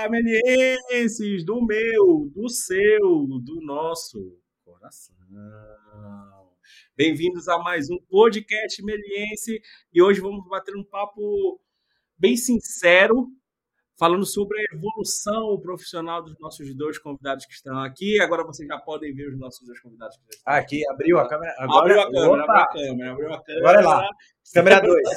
[0.00, 4.34] Olá, melienses do meu, do seu, do nosso
[4.64, 5.14] coração.
[6.96, 9.60] Bem-vindos a mais um podcast meliense
[9.92, 11.60] e hoje vamos bater um papo
[12.16, 13.28] bem sincero,
[13.98, 18.18] falando sobre a evolução profissional dos nossos dois convidados que estão aqui.
[18.22, 20.76] Agora vocês já podem ver os nossos dois convidados que estão aqui.
[20.82, 21.54] Aqui, abriu a câmera.
[21.58, 23.68] Agora, abriu a câmera, abriu a câmera, abriu a câmera.
[23.68, 24.08] Agora lá.
[24.52, 25.08] Câmera 2.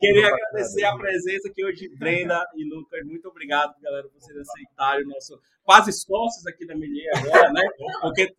[0.00, 3.04] Queria agradecer a presença aqui hoje de Brenda e Lucas.
[3.04, 7.62] Muito obrigado, galera, por vocês aceitarem o nosso quase sócios aqui da Melier agora, né?
[8.00, 8.34] Porque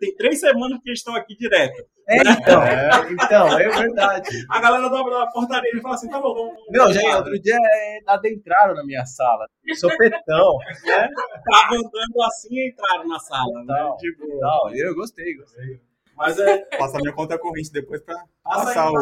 [0.00, 1.84] tem três semanas que eles estão aqui direto.
[2.08, 2.36] É, né?
[2.40, 4.30] então, é, então, é verdade.
[4.50, 6.54] A galera dobra a portaria e fala assim, tá bom, vamos.
[6.70, 9.46] Não, já outro dia é, adentraram na minha sala.
[9.74, 10.58] Sopetão.
[10.86, 11.08] Né?
[11.50, 13.52] Tava andando assim e entraram na sala.
[13.64, 13.96] Não, né?
[13.98, 15.80] tipo, não, eu gostei, gostei.
[16.16, 16.58] Mas é.
[16.78, 18.94] Passar minha conta corrente depois para passar, o...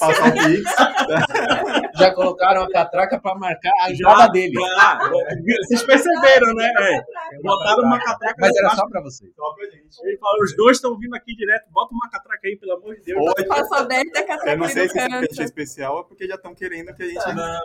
[0.00, 0.64] passar o Pix.
[1.98, 4.54] Já colocaram a catraca para marcar a entrada dele.
[4.54, 4.98] Já.
[5.62, 6.72] Vocês perceberam, né?
[6.78, 7.04] É.
[7.42, 8.36] Botaram uma catraca.
[8.38, 9.30] Mas era só para vocês.
[9.34, 9.98] Só pra gente.
[10.02, 11.70] Ele falou, os dois estão vindo aqui direto.
[11.70, 13.22] Bota uma catraca aí, pelo amor de Deus.
[13.24, 13.46] Pode.
[13.46, 14.50] Passa aberta a catraca.
[14.50, 17.06] Eu não sei se esse peixe é especial ou porque já estão querendo que a
[17.06, 17.34] gente.
[17.34, 17.60] Não, não.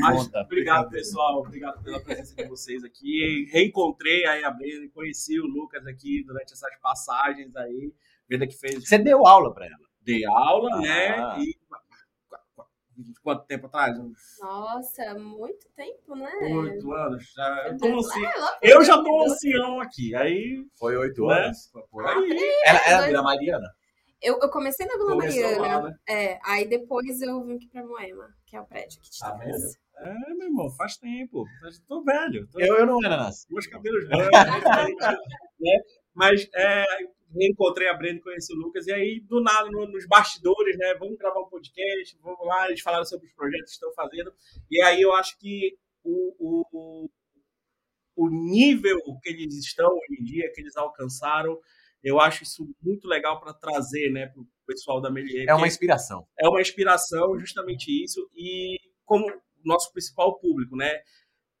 [0.00, 1.38] Mas, obrigado, pessoal.
[1.38, 3.48] Obrigado pela presença de vocês aqui.
[3.52, 7.92] Reencontrei aí a Brenda e conheci o Lucas aqui durante essas passagens aí.
[8.28, 8.88] Brenda que fez.
[8.88, 9.88] Você deu aula para ela?
[10.02, 10.80] Dei aula, ah.
[10.80, 11.38] né?
[11.40, 11.58] E
[13.22, 13.96] quanto tempo atrás?
[14.40, 16.30] Nossa, muito tempo, né?
[16.42, 17.32] Oito anos.
[17.32, 18.20] Já, eu, tô anci...
[18.62, 20.14] eu já tô ancião aqui.
[20.14, 20.64] Aí.
[20.78, 21.44] Foi oito né?
[21.44, 21.70] anos?
[21.90, 22.60] Foi aí.
[22.64, 23.68] Ela era Vila Mariana?
[24.20, 25.78] Eu, eu comecei na Vila Começou Mariana.
[25.78, 25.96] Lá, né?
[26.08, 29.36] É, aí depois eu vim aqui pra Moema, que é o prédio que te ah,
[29.98, 31.44] É, meu irmão, faz tempo.
[31.86, 32.48] Tô velho.
[32.48, 32.60] Tô...
[32.60, 33.52] Eu, eu não era nascido.
[33.52, 34.30] Meus cabelos velhos.
[35.60, 35.82] né?
[36.14, 36.84] Mas é,
[37.34, 40.94] reencontrei a Brenda, conheci o Lucas, e aí, do nada, no, nos bastidores, né?
[40.98, 44.32] Vamos gravar um podcast, vamos lá, eles falaram sobre os projetos que estão fazendo.
[44.70, 47.10] E aí eu acho que o, o,
[48.16, 51.58] o nível que eles estão hoje em dia, que eles alcançaram,
[52.02, 55.46] eu acho isso muito legal para trazer né, para o pessoal da Melier.
[55.48, 56.26] É uma inspiração.
[56.38, 58.28] É uma inspiração, justamente isso.
[58.34, 59.24] E como
[59.64, 61.00] nosso principal público, né?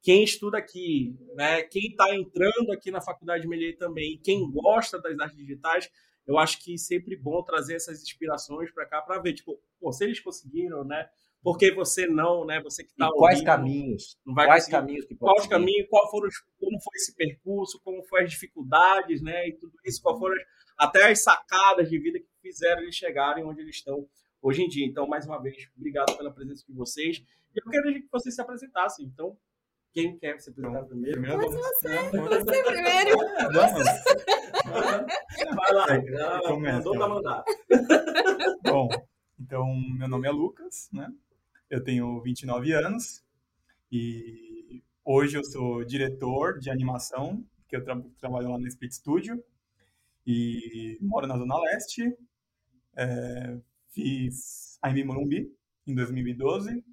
[0.02, 5.00] quem estuda aqui, né, quem está entrando aqui na faculdade de Melier também, quem gosta
[5.00, 5.90] das artes digitais,
[6.26, 9.92] eu acho que é sempre bom trazer essas inspirações para cá para ver, tipo, pô,
[9.92, 11.08] se eles conseguiram, né?
[11.42, 12.60] Por que você não, né?
[12.62, 14.18] Você que está Quais caminhos?
[14.26, 14.76] Não vai quais conseguir.
[14.76, 15.86] caminhos que Quais caminhos?
[15.88, 16.28] Qual foram,
[16.58, 17.80] como foi esse percurso?
[17.84, 19.48] Como foram as dificuldades, né?
[19.48, 20.34] E tudo isso, qual foram
[20.76, 24.06] até as sacadas de vida que fizeram eles chegarem onde eles estão
[24.42, 24.86] hoje em dia.
[24.86, 27.18] Então, mais uma vez, obrigado pela presença de vocês.
[27.54, 29.06] E eu queria que vocês se apresentassem.
[29.06, 29.36] Então,
[29.92, 31.20] quem quer se apresentar primeiro?
[31.20, 33.16] Primeiro, Mas você, você primeiro.
[33.52, 33.88] Vamos.
[35.54, 35.86] Vai lá,
[36.58, 37.44] mandou pra mandar.
[38.62, 38.88] Bom,
[39.40, 39.64] então,
[39.96, 41.10] meu nome é Lucas, né?
[41.70, 43.22] Eu tenho 29 anos
[43.92, 49.42] e hoje eu sou diretor de animação, que eu tra trabalho lá no Split Studio
[50.26, 52.16] e moro na Zona Leste.
[52.96, 53.58] É,
[53.90, 55.52] fiz a Morumbi
[55.86, 56.84] em 2012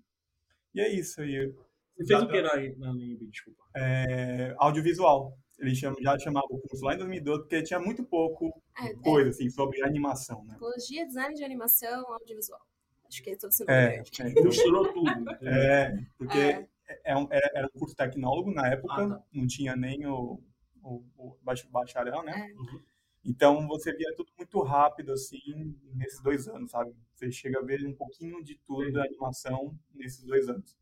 [0.74, 1.22] e é isso.
[1.22, 1.53] aí.
[1.97, 3.63] Você fez o que na, na Limb, desculpa?
[3.74, 5.38] É, audiovisual.
[5.57, 9.30] Ele chama, já chamava o curso lá em 2012, porque tinha muito pouco é, coisa,
[9.30, 9.31] é.
[9.31, 10.53] assim, sobre animação, né?
[10.56, 12.59] Tecnologia, design de animação, audiovisual.
[13.08, 15.32] Acho que é tudo sobre é, é, então, Misturou tudo.
[15.42, 16.68] É, porque é.
[17.04, 19.24] É um, era, era um curso tecnólogo na época, ah, tá.
[19.34, 20.40] não tinha nem o,
[20.84, 21.38] o, o
[21.72, 22.54] bacharel, né?
[22.56, 22.82] Uhum.
[23.24, 26.94] Então você via tudo muito rápido, assim, nesses dois anos, sabe?
[27.14, 30.78] Você chega a ver um pouquinho de tudo da animação nesses dois anos.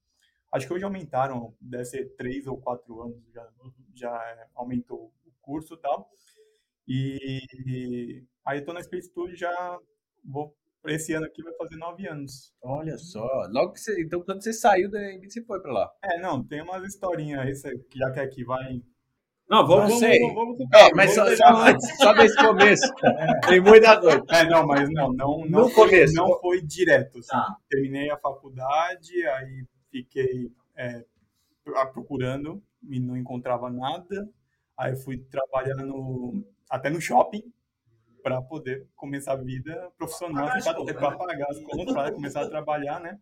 [0.52, 3.50] Acho que hoje aumentaram, deve ser três ou quatro anos, já,
[3.94, 6.12] já aumentou o curso e tal.
[6.86, 9.80] E aí eu tô na Space Studio já
[10.24, 10.56] vou
[10.86, 12.54] esse ano aqui vai fazer nove anos.
[12.62, 15.92] Olha só, logo que você, então quando você saiu da MB, você foi para lá?
[16.04, 18.82] É, não, tem umas historinhas aí que já que aqui vai
[19.50, 21.26] não, vamos, não vamos, vamos, vamos, vamos, É, mas só,
[21.98, 22.94] só desse começo.
[23.04, 23.40] É.
[23.48, 24.24] Tem muita coisa.
[24.30, 26.14] É, não, mas não, não, não, no foi, começo.
[26.16, 27.20] não foi direto.
[27.20, 27.28] Assim.
[27.28, 27.56] Tá.
[27.70, 31.04] Terminei a faculdade, aí fiquei é,
[31.92, 34.30] procurando e não encontrava nada.
[34.78, 37.44] Aí fui trabalhar no, até no shopping
[38.24, 43.20] para poder começar a vida profissional, para pagar as contas, para começar a trabalhar, né?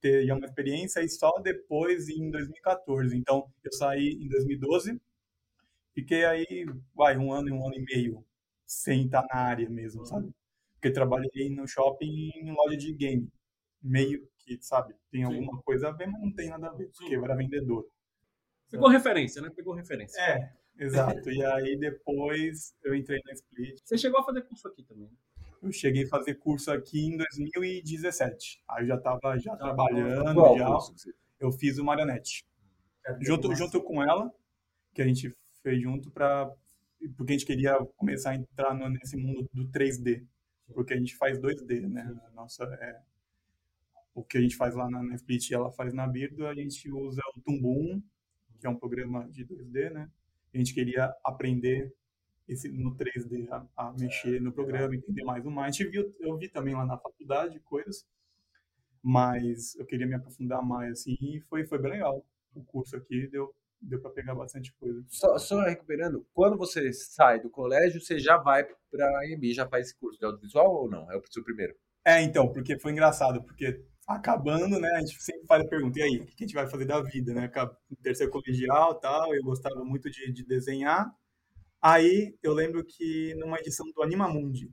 [0.00, 3.16] Ter uma experiência e só depois em 2014.
[3.16, 5.00] Então, eu saí em 2012,
[5.94, 8.24] fiquei aí, vai, um ano e um ano e meio
[8.66, 10.34] sem estar na área mesmo, sabe?
[10.74, 13.30] Porque trabalhei no shopping em loja de game,
[13.80, 15.62] meio que, sabe, tem alguma Sim.
[15.64, 17.86] coisa a ver, mas não tem nada a ver, porque eu era vendedor.
[18.68, 19.50] Pegou referência, né?
[19.54, 20.20] Pegou referência.
[20.20, 21.30] É, exato.
[21.30, 23.80] e aí depois eu entrei na Split.
[23.84, 25.10] Você chegou a fazer curso aqui também?
[25.62, 28.62] Eu cheguei a fazer curso aqui em 2017.
[28.68, 30.68] Aí eu já estava já Tá trabalhando, Qual já.
[31.38, 32.44] Eu fiz o Marionete.
[33.20, 34.32] Junto, junto com ela,
[34.94, 36.52] que a gente fez junto para
[37.16, 40.24] porque a gente queria começar a entrar no- nesse mundo do 3D,
[40.72, 42.14] porque a gente faz 2D, né?
[42.28, 43.00] A Nossa, é,
[44.14, 46.88] o que a gente faz lá na, na Split, ela faz na Birdo, a gente
[46.92, 48.00] usa o Tumbum,
[48.60, 50.08] que é um programa de 2D, né?
[50.54, 51.92] A gente queria aprender
[52.48, 55.44] esse no 3D a, a mexer no programa, entender mais.
[55.46, 58.06] A gente viu, eu vi também lá na faculdade coisas,
[59.02, 62.24] mas eu queria me aprofundar mais assim, e foi foi bem legal.
[62.54, 65.04] O curso aqui deu deu para pegar bastante coisa.
[65.08, 69.68] Só, só recuperando, quando você sai do colégio, você já vai para a AMB, já
[69.68, 71.10] faz esse curso de audiovisual ou não?
[71.10, 71.74] É o seu primeiro?
[72.04, 76.02] É, então, porque foi engraçado, porque acabando, né, a gente sempre faz a pergunta, e
[76.02, 77.50] aí, o que a gente vai fazer da vida, né?
[78.02, 81.10] Terceiro colegial tal, eu gostava muito de, de desenhar.
[81.80, 84.70] Aí eu lembro que numa edição do Animamundi,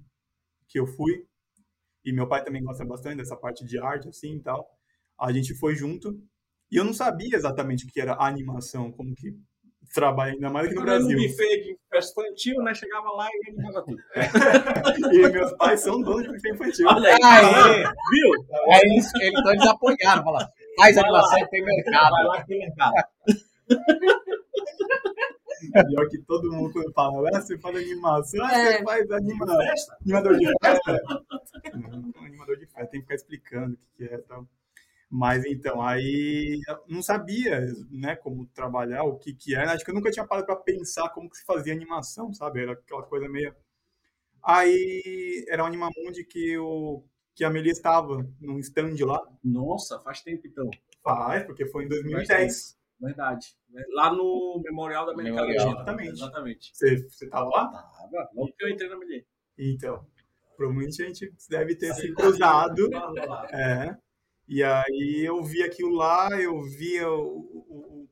[0.68, 1.26] que eu fui,
[2.06, 4.68] e meu pai também gosta bastante dessa parte de arte, assim e tal,
[5.20, 6.22] a gente foi junto,
[6.72, 9.36] e eu não sabia exatamente o que era animação, como que
[9.94, 11.18] trabalha, ainda mais aqui no No Brasil.
[11.18, 12.74] buffet de festa infantil, né?
[12.74, 14.02] Chegava lá e animava tudo.
[15.14, 16.88] E meus pais são donos de buffet infantil.
[16.88, 17.20] Olha aí.
[17.24, 17.84] Aê!
[17.84, 18.46] Viu?
[18.70, 20.48] É isso, então eles apoiaram, falaram,
[20.78, 22.12] faz animação e tem mercado.
[22.12, 22.94] Vai lá que tem mercado.
[25.90, 28.78] Pior que todo mundo quando fala, ah, você faz animação, É.
[28.78, 29.46] você faz anima...
[29.46, 29.98] Festa?
[30.02, 31.02] animador de festa.
[31.76, 34.46] Não, animador de festa, tem que ficar explicando o que, que é e tal.
[35.10, 39.72] Mas então, aí eu não sabia, né, como trabalhar, o que que era.
[39.72, 42.62] Acho que eu nunca tinha parado para pensar como que se fazia animação, sabe?
[42.62, 43.56] Era aquela coisa meio.
[44.44, 47.04] Aí era um Animamundi que o
[47.36, 49.20] que a Melia estava num stand lá.
[49.44, 50.70] Nossa, faz tempo então.
[51.02, 52.78] Faz, porque foi em 2010.
[53.00, 53.56] Verdade.
[53.94, 55.82] Lá no Memorial da América Memorial, Latina.
[55.82, 56.12] exatamente.
[56.12, 56.72] Exatamente.
[56.74, 57.72] Você, você tava lá?
[57.72, 58.30] Tava.
[58.36, 59.26] Logo que eu entrei na Melier.
[59.58, 60.06] Então,
[60.58, 62.90] provavelmente a gente deve ter se cruzado.
[63.52, 63.98] É.
[64.50, 68.10] E aí eu vi aquilo lá, eu via o, o,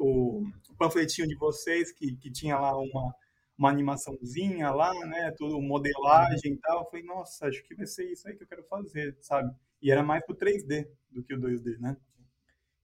[0.00, 3.14] o, o- panfletinho de vocês que, que tinha lá uma,
[3.58, 5.32] uma animaçãozinha lá, né?
[5.36, 6.80] Tudo, modelagem e tal.
[6.84, 9.52] Eu falei, nossa, acho que vai ser isso aí que eu quero fazer, sabe?
[9.82, 11.96] E era mais pro 3D do que o 2D, né?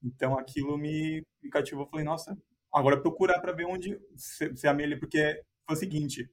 [0.03, 1.85] Então aquilo me, me cativou.
[1.85, 2.37] Eu falei, nossa,
[2.73, 6.31] agora procurar para ver onde se, se a Amelie, porque foi o seguinte,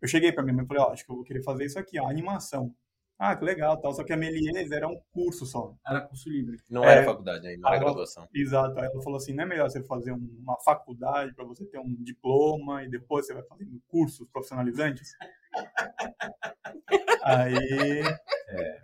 [0.00, 1.78] eu cheguei para minha mãe e falei, ó, acho que eu vou querer fazer isso
[1.78, 2.74] aqui, ó, animação.
[3.24, 3.92] Ah, que legal, tal.
[3.94, 5.76] Só que a Melies era um curso só.
[5.86, 6.56] Era curso livre.
[6.68, 6.94] Não É.
[6.96, 8.28] era faculdade ainda, não era graduação.
[8.34, 8.76] Exato.
[8.80, 11.78] Aí ela falou assim, não é melhor você fazer um- uma faculdade para você ter
[11.78, 15.12] um diploma e depois você vai fazendo cursos profissionalizantes?
[17.22, 18.02] Aí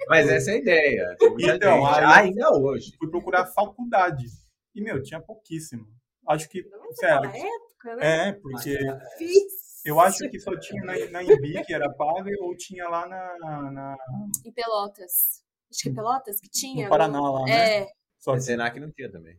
[0.09, 1.17] Mas essa é a ideia.
[1.41, 2.97] Então, aí- ainda hoje.
[2.97, 4.25] fui procurar faculdade.
[4.73, 5.85] E, meu, tinha pouquíssimo.
[6.29, 8.29] Acho que, Naquela sério, época, né?
[8.29, 8.79] é, porque
[9.19, 9.68] Fiz.
[9.89, 13.71] Eu acho que só tinha na, na Embi, que era paga, ou tinha lá na,
[13.71, 13.97] na-
[14.45, 15.43] Em Pelotas.
[15.71, 16.85] Acho que é Pelotas que tinha.
[16.85, 17.83] no Paraná lá, né?
[17.83, 17.87] É,
[18.19, 19.39] Só O que Senac não tinha também.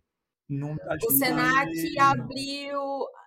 [0.50, 2.82] não, acho o que Senac não- abriu.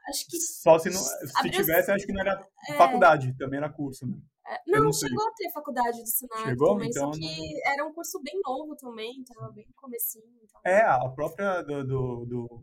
[0.09, 0.37] Acho que.
[0.39, 2.75] Só se, não, se abriu- tivesse, acho que não era É.
[2.77, 4.17] faculdade, também era curso, né?
[4.45, 6.73] é, não, não chegou a ter faculdade do Senac Chegou?
[6.75, 10.25] também, Então só que era um curso bem novo também, tava bem no comecinho.
[10.43, 10.61] Então...
[10.67, 12.63] É, a própria do, do, do-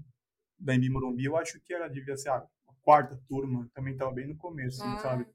[0.60, 2.46] da Embi Morumbi, eu acho que era, devia ser a
[2.84, 5.26] quarta turma, também estava bem no começo, Ah, sabe?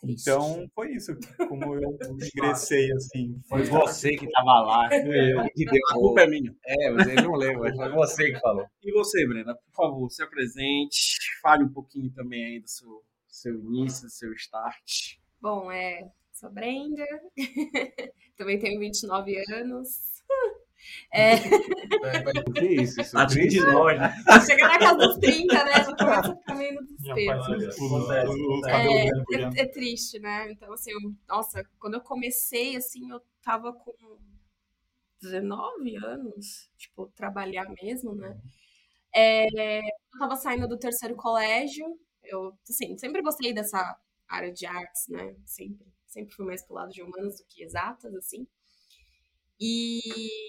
[0.00, 0.22] triste.
[0.30, 1.12] Então, foi isso,
[1.48, 1.98] como eu
[2.34, 3.38] ingressei, assim.
[3.48, 4.88] Foi você que tava lá.
[5.04, 5.80] Eu que deu.
[5.90, 6.56] A culpa é minha.
[6.64, 8.66] É, você não lembra, foi você que falou.
[8.82, 13.54] E você, Brena, por favor, se apresente, fale um pouquinho também aí do seu, seu
[13.60, 15.18] início, do seu start.
[15.40, 16.10] Bom, é.
[16.32, 17.04] Sou Brenda.
[18.38, 20.19] também tenho 29 anos.
[21.12, 21.34] É,
[22.48, 23.00] O que é isso?
[23.00, 24.14] Isso é de né?
[24.46, 25.72] chegar na casa dos 30, né?
[25.72, 27.40] Já começa a ficar meio no desespero.
[29.56, 30.50] É, é triste, né?
[30.52, 33.92] Então, assim, eu- nossa, quando eu comecei, assim, eu tava com
[35.20, 38.38] 19 anos, tipo, trabalhar mesmo, né?
[39.14, 45.08] É, eu tava saindo do terceiro colégio, eu, assim, sempre gostei dessa área de artes,
[45.08, 45.34] né?
[45.46, 48.46] Sempre, sempre fui mais pro lado de humanas do que exatas, assim.
[49.60, 50.00] E,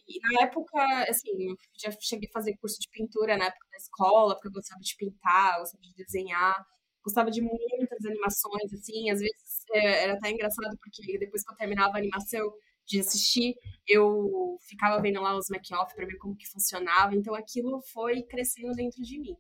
[0.08, 4.36] e na época, assim, já cheguei a fazer curso de pintura na época da escola,
[4.36, 6.66] porque eu gostava de pintar, gostava de desenhar,
[7.04, 11.58] gostava de muitas animações, assim, às vezes é, era até engraçado, porque depois que eu
[11.58, 12.54] terminava a animação
[12.86, 13.56] de assistir,
[13.88, 18.74] eu ficava vendo lá os making-off pra ver como que funcionava, então aquilo foi crescendo
[18.74, 19.36] dentro de mim.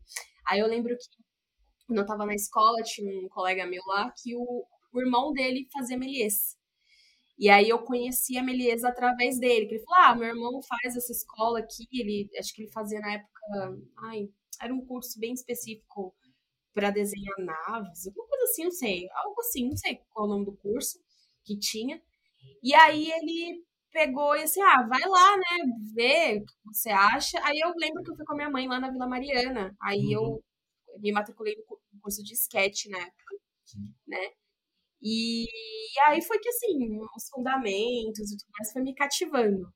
[0.47, 1.23] Aí eu lembro que
[1.87, 5.67] quando eu tava na escola, tinha um colega meu lá que o, o irmão dele
[5.73, 6.55] fazia Méliès.
[7.37, 10.95] E aí eu conheci a Méliès através dele, que ele falou: "Ah, meu irmão faz
[10.95, 13.41] essa escola aqui, ele acho que ele fazia na época,
[14.09, 14.29] ai,
[14.61, 16.13] era um curso bem específico
[16.73, 20.31] para desenhar naves, alguma coisa assim, não sei, algo assim, não sei qual é o
[20.33, 20.99] nome do curso.
[21.45, 22.01] que tinha.
[22.63, 25.57] E aí ele pegou e assim, ah, vai lá, né,
[25.95, 27.39] ver o que você acha.
[27.43, 29.75] Aí eu lembro que eu fui com a minha mãe lá na Vila Mariana.
[29.81, 30.41] Aí uhum.
[30.93, 33.35] eu me matriculei no curso de sketch na época,
[33.65, 33.93] Sim.
[34.07, 34.31] né?
[35.01, 39.67] E, e, aí foi que, assim, os fundamentos e tudo mais foi me cativando.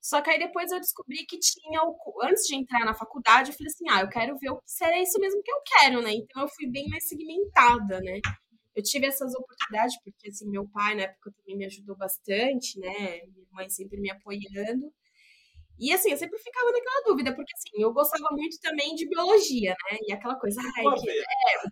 [0.00, 3.56] Só que aí depois eu descobri que tinha, o, antes de entrar na faculdade, eu
[3.56, 6.12] falei assim, ah, eu quero ver se era isso mesmo que eu quero, né?
[6.12, 8.20] Então eu fui bem mais segmentada, né?
[8.76, 13.22] Eu tive essas oportunidades, porque, assim, meu pai, na época, também me ajudou bastante, né?
[13.26, 14.92] Minha mãe sempre me apoiando.
[15.78, 19.74] E, assim, eu sempre ficava naquela dúvida, porque, assim, eu gostava muito também de biologia,
[19.90, 19.98] né?
[20.06, 21.68] E aquela coisa, ai, que, é,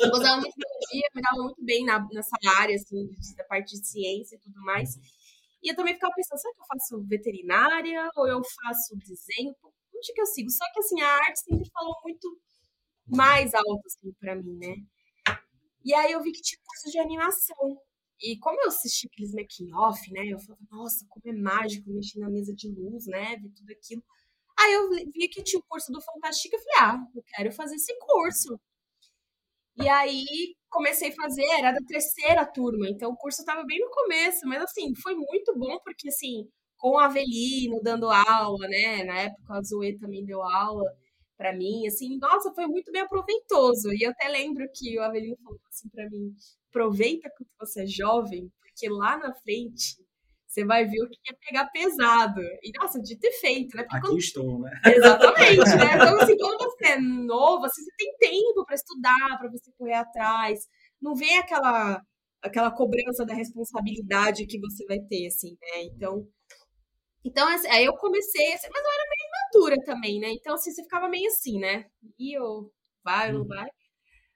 [0.00, 3.78] eu gostava muito de biologia, me dava muito bem na, nessa área, assim, da parte
[3.78, 4.96] de ciência e tudo mais.
[5.62, 9.54] E eu também ficava pensando, será que eu faço veterinária ou eu faço desenho?
[9.94, 10.50] Onde que eu sigo?
[10.50, 12.40] Só que, assim, a arte sempre falou muito
[13.06, 14.76] mais alto, assim, pra mim, né?
[15.84, 17.78] E aí eu vi que tinha curso de animação.
[18.22, 20.26] E como eu assisti aqueles making off, né?
[20.26, 23.36] Eu falava, nossa, como é mágico mexer na mesa de luz, né?
[23.36, 24.02] Ver tudo aquilo.
[24.58, 27.76] Aí eu vi que tinha o curso do Fantástico e falei, ah, eu quero fazer
[27.76, 28.60] esse curso.
[29.76, 30.24] E aí
[30.68, 34.62] comecei a fazer, era da terceira turma, então o curso estava bem no começo, mas
[34.62, 36.46] assim, foi muito bom porque assim,
[36.78, 39.04] com o Avelino dando aula, né?
[39.04, 40.84] Na época a Zoe também deu aula
[41.36, 43.92] para mim, assim, nossa, foi muito bem aproveitoso.
[43.94, 46.34] E eu até lembro que o Avelino falou assim para mim:
[46.70, 49.96] aproveita quando você é jovem, porque lá na frente
[50.50, 52.40] você vai ver o que é pegar pesado.
[52.60, 53.84] E, nossa, de ter feito, né?
[53.84, 54.18] Porque Aqui quando...
[54.18, 54.80] estou, né?
[54.84, 55.94] Exatamente, né?
[55.94, 59.94] Então, assim, quando você é novo, assim, você tem tempo para estudar, para você correr
[59.94, 60.66] atrás.
[61.00, 62.02] Não vem aquela,
[62.42, 65.84] aquela cobrança da responsabilidade que você vai ter, assim, né?
[65.84, 66.26] Então,
[67.24, 70.32] então assim, aí eu comecei, assim, mas eu era meio imatura também, né?
[70.32, 71.84] Então, assim, você ficava meio assim, né?
[72.18, 72.72] E eu,
[73.04, 73.46] vai ou não uhum.
[73.46, 73.68] vai?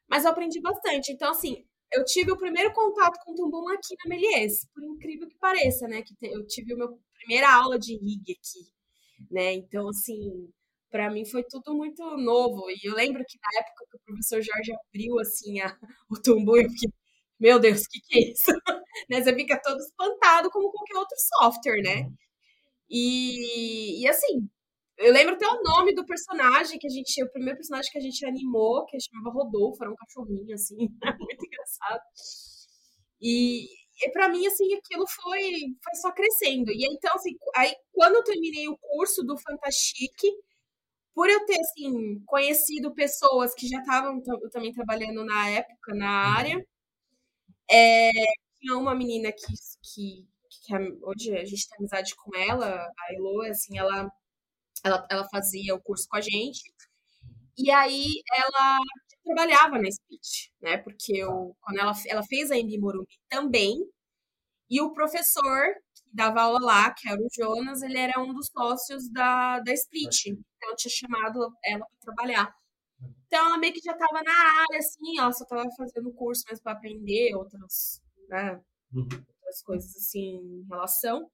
[0.08, 1.12] Mas eu aprendi bastante.
[1.12, 5.28] Então, assim, eu tive o primeiro contato com o Tumbum aqui na Melies, por incrível
[5.28, 6.02] que pareça, né?
[6.02, 8.72] Que eu tive a minha primeira aula de rig aqui,
[9.30, 9.54] né?
[9.54, 10.48] Então, assim,
[10.90, 12.70] para mim foi tudo muito novo.
[12.70, 15.76] E eu lembro que na época que o professor Jorge abriu, assim, a,
[16.10, 16.90] o Tumbum, eu fiquei,
[17.40, 18.50] meu Deus, o que, que é isso?
[19.10, 19.22] né?
[19.22, 22.10] Você fica todo espantado como qualquer outro software, né?
[22.90, 24.48] E, e assim,
[24.98, 27.22] eu lembro até o nome do personagem que a gente.
[27.22, 30.76] O primeiro personagem que a gente animou, que chamava Rodolfo, era um cachorrinho, assim,
[31.18, 32.02] muito engraçado.
[33.20, 33.66] E,
[34.02, 35.40] e para mim, assim, aquilo foi,
[35.82, 36.70] foi só crescendo.
[36.70, 40.30] E então, assim, aí quando eu terminei o curso do Fantastique,
[41.14, 44.20] por eu ter, assim, conhecido pessoas que já estavam
[44.52, 46.64] também trabalhando na época, na área,
[47.70, 48.10] é,
[48.60, 49.46] tinha uma menina que,
[49.82, 54.10] que, que hoje a gente tem amizade com ela, a Elo, assim, ela
[54.84, 56.62] ela, ela fazia o curso com a gente.
[57.56, 58.78] E aí ela
[59.24, 60.76] trabalhava na Speech, né?
[60.78, 63.76] Porque eu, quando ela, ela fez a Embi Morumbi também,
[64.70, 68.48] e o professor que dava aula lá, que era o Jonas, ele era um dos
[68.48, 70.26] sócios da, da Split.
[70.26, 72.54] Então eu tinha chamado ela para trabalhar.
[73.26, 76.62] Então ela meio que já estava na área, assim, ela só estava fazendo curso mesmo
[76.62, 78.60] para aprender outras, né,
[78.92, 79.02] uhum.
[79.04, 81.30] outras coisas assim em relação.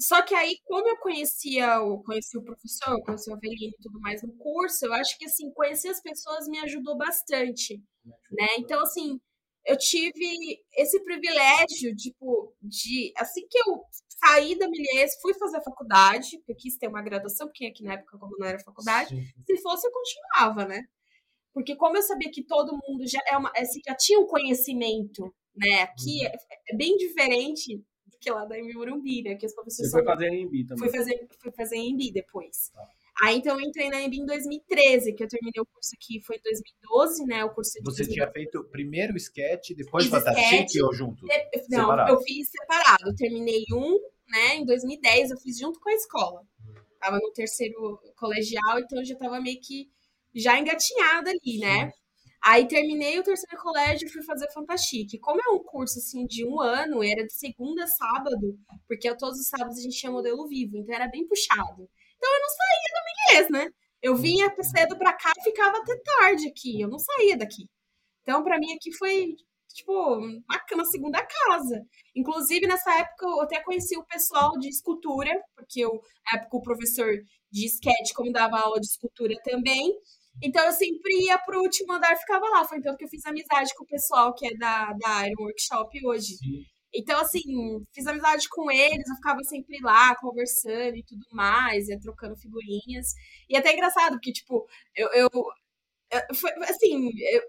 [0.00, 3.82] Só que aí, como eu conhecia o, conheci o professor, eu conheci o Avelino e
[3.82, 7.76] tudo mais no curso, eu acho que, assim, conhecer as pessoas me ajudou bastante,
[8.30, 8.46] né?
[8.58, 9.20] Então, assim,
[9.66, 13.82] eu tive esse privilégio, tipo, de, assim que eu
[14.24, 17.82] saí da Milies, fui fazer a faculdade, porque eu quis ter uma graduação, porque aqui
[17.82, 19.44] na época, como não era faculdade, Sim.
[19.46, 20.82] se fosse, eu continuava, né?
[21.52, 25.30] Porque como eu sabia que todo mundo já, é uma, assim, já tinha um conhecimento,
[25.54, 25.82] né?
[25.82, 26.26] Aqui uhum.
[26.26, 27.84] é, é bem diferente
[28.20, 29.34] que lá da Embi Morumbi, né?
[29.34, 30.88] Que os professores Você foi fazer em Embi também?
[30.88, 32.70] Fui fazer, fui fazer em Embi depois.
[32.74, 32.86] Tá.
[33.22, 36.36] Aí então eu entrei na Embi em 2013, que eu terminei o curso aqui, foi
[36.36, 37.44] em 2012, né?
[37.44, 41.26] O curso de Você tinha feito primeiro sketch, depois Fantastic ou junto?
[41.26, 41.32] De...
[41.70, 42.12] Não, separado.
[42.12, 43.08] eu fiz separado.
[43.08, 43.98] Eu terminei um,
[44.28, 44.56] né?
[44.56, 46.42] Em 2010, eu fiz junto com a escola.
[46.98, 49.88] Tava no terceiro colegial, então eu já tava meio que
[50.34, 51.90] já engatinhada ali, né?
[52.42, 55.18] Aí terminei o terceiro colégio e fui fazer Fantastique.
[55.18, 59.38] Como é um curso assim de um ano, era de segunda a sábado, porque todos
[59.38, 61.88] os sábados a gente tinha modelo vivo, então era bem puxado.
[62.16, 63.72] Então eu não saía do inglês, né?
[64.02, 67.68] Eu vinha cedo pra cá e ficava até tarde aqui, eu não saía daqui.
[68.22, 69.36] Então para mim aqui foi
[69.74, 71.82] tipo uma, segunda casa.
[72.16, 76.62] Inclusive nessa época eu até conheci o pessoal de escultura, porque eu, na época o
[76.62, 77.12] professor
[77.50, 79.92] de sketch como dava aula de escultura também,
[80.42, 82.64] então eu sempre ia pro último andar e ficava lá.
[82.64, 86.06] Foi então que eu fiz amizade com o pessoal que é da, da Iron Workshop
[86.06, 86.36] hoje.
[86.36, 86.64] Sim.
[86.92, 87.42] Então, assim,
[87.94, 93.14] fiz amizade com eles, eu ficava sempre lá conversando e tudo mais, ia trocando figurinhas.
[93.48, 95.08] E até engraçado, porque, tipo, eu.
[95.12, 95.30] eu,
[96.12, 97.42] eu foi, assim, eu,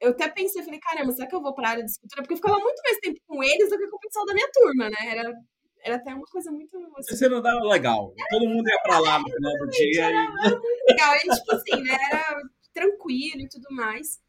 [0.00, 2.22] eu até pensei, falei, caramba, será que eu vou para a área de escultura?
[2.22, 4.50] Porque eu ficava muito mais tempo com eles do que com o pessoal da minha
[4.52, 4.96] turma, né?
[5.08, 5.32] Era,
[5.82, 6.76] era até uma coisa muito.
[6.96, 8.14] Assim, Você não dava legal.
[8.30, 10.04] Todo mundo ia para lá no final do dia.
[10.04, 10.46] Era, e...
[10.46, 11.14] era muito legal.
[11.16, 11.96] E, tipo assim, né?
[12.10, 12.36] Era
[12.72, 14.20] tranquilo e tudo mais.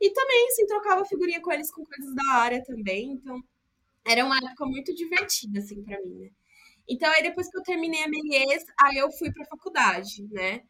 [0.00, 3.12] E também, assim, trocava figurinha com eles com coisas da área também.
[3.12, 3.40] Então,
[4.06, 6.30] era uma época muito divertida, assim, para mim, né?
[6.88, 10.62] Então, aí depois que eu terminei a Melies, aí eu fui pra faculdade, né?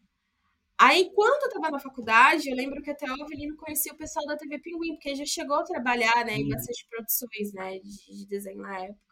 [0.79, 4.25] Aí, enquanto eu tava na faculdade, eu lembro que até o Avelino conhecia o pessoal
[4.27, 8.27] da TV Pinguim, porque já chegou a trabalhar, né, em bastante produções, né, de, de,
[8.27, 9.06] desenho na época.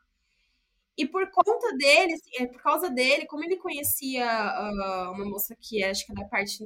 [0.98, 5.56] E por conta dele, assim, é, por causa dele, como ele conhecia uh, uma moça
[5.60, 6.58] que é, acho que é da parte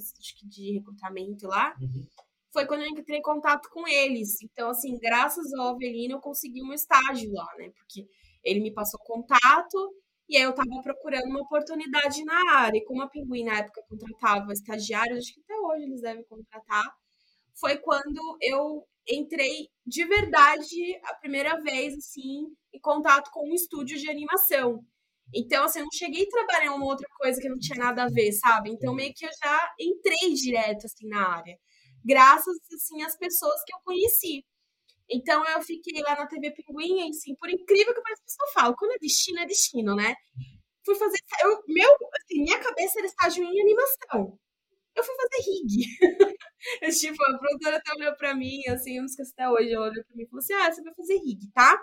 [0.44, 2.06] de recrutamento lá, uhum.
[2.54, 4.42] foi quando eu entrei em contato com eles.
[4.44, 8.08] Então, assim, graças ao Avelino, eu consegui um estágio lá, né, porque
[8.44, 9.96] ele me passou contato,
[10.30, 12.78] e aí eu estava procurando uma oportunidade na área.
[12.78, 16.86] E como a Pinguim na época contratava estagiários, acho que até hoje eles devem contratar,
[17.60, 23.98] foi quando eu entrei de verdade a primeira vez assim em contato com um estúdio
[23.98, 24.84] de animação.
[25.34, 28.04] Então, assim, eu não cheguei a trabalhar em uma outra coisa que não tinha nada
[28.04, 28.72] a ver, sabe?
[28.72, 31.56] Então, meio que eu já entrei direto, assim, na área.
[32.04, 34.44] Graças, assim, às pessoas que eu conheci.
[35.10, 38.75] Então eu fiquei lá na TV Pinguim, e assim, por incrível que pareça, pessoa fala,
[38.78, 40.13] quando é destino, é destino, né?
[40.86, 41.20] Fui fazer.
[41.44, 44.39] Eu, meu, assim, minha cabeça era estágio em animação.
[45.00, 45.98] Eu fui fazer rig.
[47.00, 50.03] tipo, a produtora até olhou pra mim, assim, eu não esqueci até hoje, ela olhou
[50.03, 51.82] pra mim e falou assim: ah, você vai fazer rig, tá?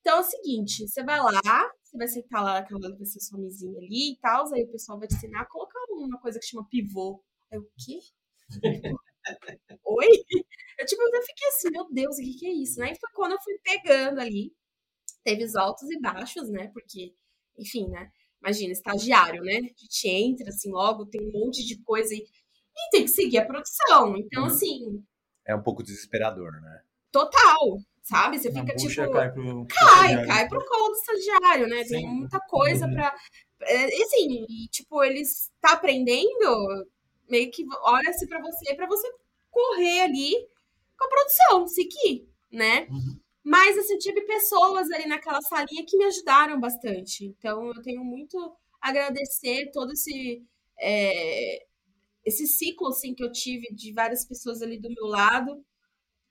[0.00, 3.38] Então é o seguinte, você vai lá, você vai sentar lá, aquela vai ser sua
[3.38, 6.46] mesinha ali e tal, aí o pessoal vai te ensinar a colocar uma coisa que
[6.46, 7.22] chama pivô.
[7.52, 8.00] Aí o quê?
[9.84, 10.08] Oi?
[10.78, 12.80] Eu, tipo, eu fiquei assim, meu Deus, o que, que é isso?
[12.80, 12.92] Né?
[12.92, 14.52] E foi quando eu fui pegando ali.
[15.24, 16.68] Teve os altos e baixos, né?
[16.72, 17.14] Porque,
[17.58, 18.10] enfim, né?
[18.42, 19.56] Imagina, estagiário, né?
[19.58, 22.24] A gente entra, assim, logo, tem um monte de coisa e,
[22.76, 24.16] e tem que seguir a produção.
[24.16, 24.48] Então, uhum.
[24.48, 25.04] assim.
[25.46, 26.82] É um pouco desesperador, né?
[27.10, 28.38] Total, sabe?
[28.38, 29.12] Você fica tipo.
[29.12, 31.84] Cai, pro, cai, cai pro colo do estagiário, né?
[31.84, 32.94] Tem muita coisa uhum.
[32.94, 33.14] pra.
[33.62, 36.86] É, e assim, e, tipo, eles tá aprendendo,
[37.28, 39.08] meio que olha-se para você para você
[39.50, 40.32] correr ali
[40.96, 42.86] com a produção, seguir, né?
[42.90, 43.20] Uhum.
[43.42, 47.24] Mas, assim, tive pessoas ali naquela salinha que me ajudaram bastante.
[47.24, 48.38] Então, eu tenho muito
[48.80, 50.42] a agradecer todo esse,
[50.78, 51.66] é,
[52.30, 55.64] esse ciclo, assim, que eu tive de várias pessoas ali do meu lado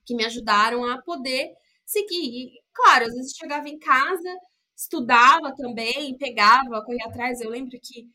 [0.06, 1.52] que me ajudaram a poder
[1.86, 2.48] seguir.
[2.48, 4.36] E, claro, às vezes chegava em casa,
[4.76, 7.42] estudava também, pegava, corria atrás.
[7.42, 8.08] Eu lembro que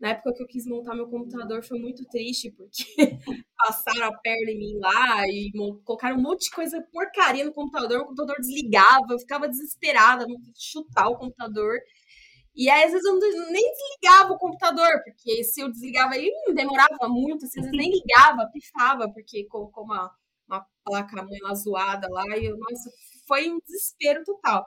[0.00, 2.84] na época que eu quis montar meu computador foi muito triste, porque
[3.56, 5.50] passaram a perna em mim lá e
[5.84, 10.24] colocaram um monte de coisa porcaria no computador, o computador desligava, eu ficava desesperada,
[10.56, 11.78] chutar o computador.
[12.58, 13.16] E aí, às vezes, eu
[13.52, 18.50] nem desligava o computador, porque se eu desligava ele demorava muito, às vezes nem ligava,
[18.52, 20.10] pifava, porque colocou uma,
[20.48, 22.90] uma placa-mãe lá zoada lá, e eu, nossa,
[23.28, 24.66] foi um desespero total.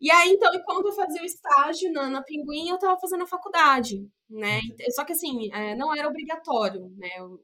[0.00, 3.26] E aí, então, enquanto eu fazia o estágio na, na Pinguim, eu estava fazendo a
[3.26, 4.60] faculdade, né?
[4.60, 4.92] Uhum.
[4.92, 7.34] Só que, assim, é, não era obrigatório, né, o,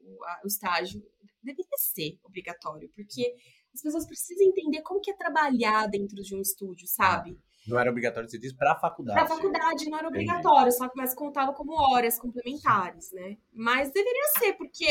[0.43, 1.03] o, estágio.
[1.43, 3.35] Deveria ser obrigatório, porque
[3.73, 7.37] as pessoas precisam entender como que é trabalhar dentro de um estúdio, sabe?
[7.69, 9.19] Não era obrigatório, você diz, para a faculdade.
[9.19, 13.37] Para a faculdade não era obrigatório, só que mais contava como horas complementares, né?
[13.53, 14.85] Mas deveria ser, porque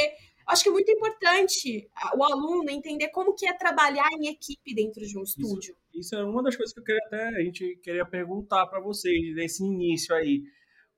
[0.46, 5.06] acho que é muito importante o aluno entender como que é trabalhar em equipe dentro
[5.06, 5.76] de um estúdio.
[5.90, 8.80] Isso, isso é uma das coisas que eu queria até a gente queria perguntar para
[8.80, 10.42] vocês nesse início aí.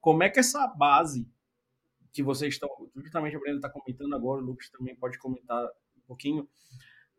[0.01, 1.29] Como é que essa base
[2.13, 5.65] que vocês estão, justamente a Brenda está comentando agora, o Lucas também pode comentar
[5.97, 6.49] um pouquinho,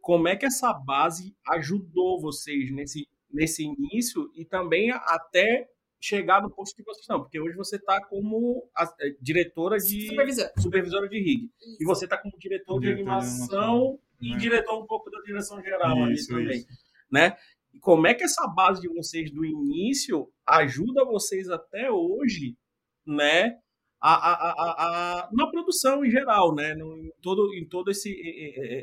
[0.01, 6.49] como é que essa base ajudou vocês nesse, nesse início e também até chegar no
[6.49, 11.07] posto que vocês estão, porque hoje você está como a, é, diretora de supervisora, supervisora
[11.07, 11.77] de RIG Isso.
[11.79, 14.37] e você está como diretor, diretor de animação de e é.
[14.37, 16.67] diretor um pouco da direção geral isso, ali também, isso.
[17.11, 17.37] né?
[17.71, 22.57] E como é que essa base de vocês do início ajuda vocês até hoje,
[23.05, 23.59] né?
[24.01, 24.51] a, a,
[25.21, 26.73] a, na produção em geral, né?
[26.73, 28.09] No, em, todo, em todo esse,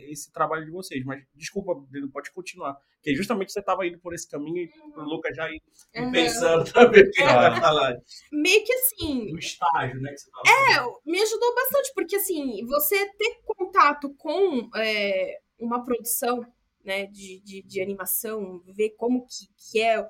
[0.09, 1.05] esse trabalho de vocês.
[1.05, 1.75] Mas desculpa,
[2.13, 2.79] pode continuar.
[2.99, 5.61] Porque justamente você estava indo por esse caminho e o Lucas já ia
[5.97, 6.13] uhum.
[6.13, 7.97] pensando também o que vai falar.
[8.33, 9.27] Meio que assim.
[9.31, 10.11] Do estágio, né?
[10.13, 10.31] Que você
[10.75, 16.45] é, me ajudou bastante, porque assim, você ter contato com é, uma produção
[16.85, 20.05] né, de, de, de, animação, ver como que, que é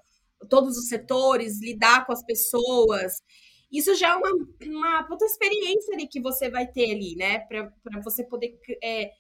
[0.48, 3.22] todos os setores, lidar com as pessoas
[3.70, 4.30] isso já é uma,
[4.62, 7.40] uma puta experiência ali que você vai ter ali, né?
[7.40, 7.70] Para
[8.02, 9.10] você poder é,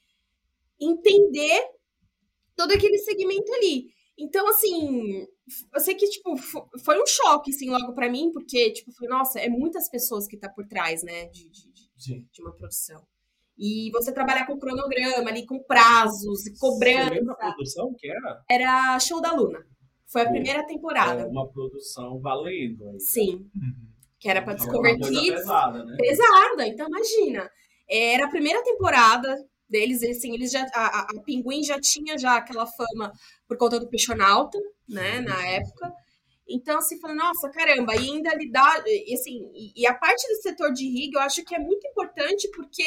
[0.80, 1.68] entender
[2.58, 3.86] todo aquele segmento ali.
[4.18, 5.24] Então, assim,
[5.72, 6.36] eu sei que, tipo,
[6.84, 10.36] foi um choque, assim, logo para mim, porque, tipo, foi, nossa, é muitas pessoas que
[10.36, 13.00] tá por trás, né, de, de, de, de uma produção.
[13.56, 17.08] E você trabalhar com cronograma ali, com prazos, cobrança.
[17.08, 18.42] Você lembra a produção que era?
[18.50, 19.64] Era Show da Luna.
[20.06, 21.22] Foi a Pô, primeira temporada.
[21.22, 22.88] É uma produção valendo.
[22.88, 23.00] aí.
[23.00, 23.48] Sim.
[23.54, 23.88] Uhum.
[24.18, 25.30] Que era pra É coisa Kids.
[25.30, 25.96] pesada, né?
[25.96, 27.48] pesada, então imagina.
[27.88, 29.36] Era a primeira temporada
[29.68, 33.12] deles, assim, eles já a, a- Pinguim já tinha já aquela fama
[33.46, 35.92] por conta do Peixonauta, né, na época.
[36.48, 40.42] Então, assim, falando, nossa, caramba, e ainda lidar, e assim, e, e a parte do
[40.42, 42.82] setor de rig eu acho que é muito importante porque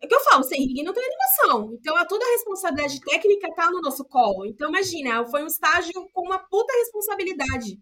[0.00, 1.72] é o que eu falo, sem rig não tem animação.
[1.74, 4.46] Então, a toda a responsabilidade técnica tá no nosso colo.
[4.46, 7.78] Então, imagina, foi um estágio com uma puta responsabilidade.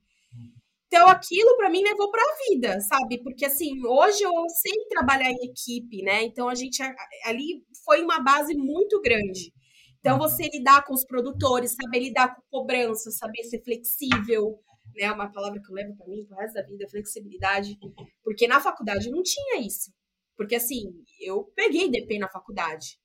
[0.88, 3.22] Então, aquilo para mim levou para a vida, sabe?
[3.22, 6.22] Porque assim, hoje eu sei trabalhar em equipe, né?
[6.22, 6.80] Então a gente
[7.24, 9.52] ali foi uma base muito grande.
[10.00, 14.60] Então você lidar com os produtores, saber lidar com cobrança, saber ser flexível,
[14.94, 15.10] né?
[15.10, 17.76] Uma palavra que eu levo para mim pro resto da vida, flexibilidade,
[18.22, 19.90] porque na faculdade não tinha isso.
[20.36, 20.82] Porque assim,
[21.20, 22.98] eu peguei DP na faculdade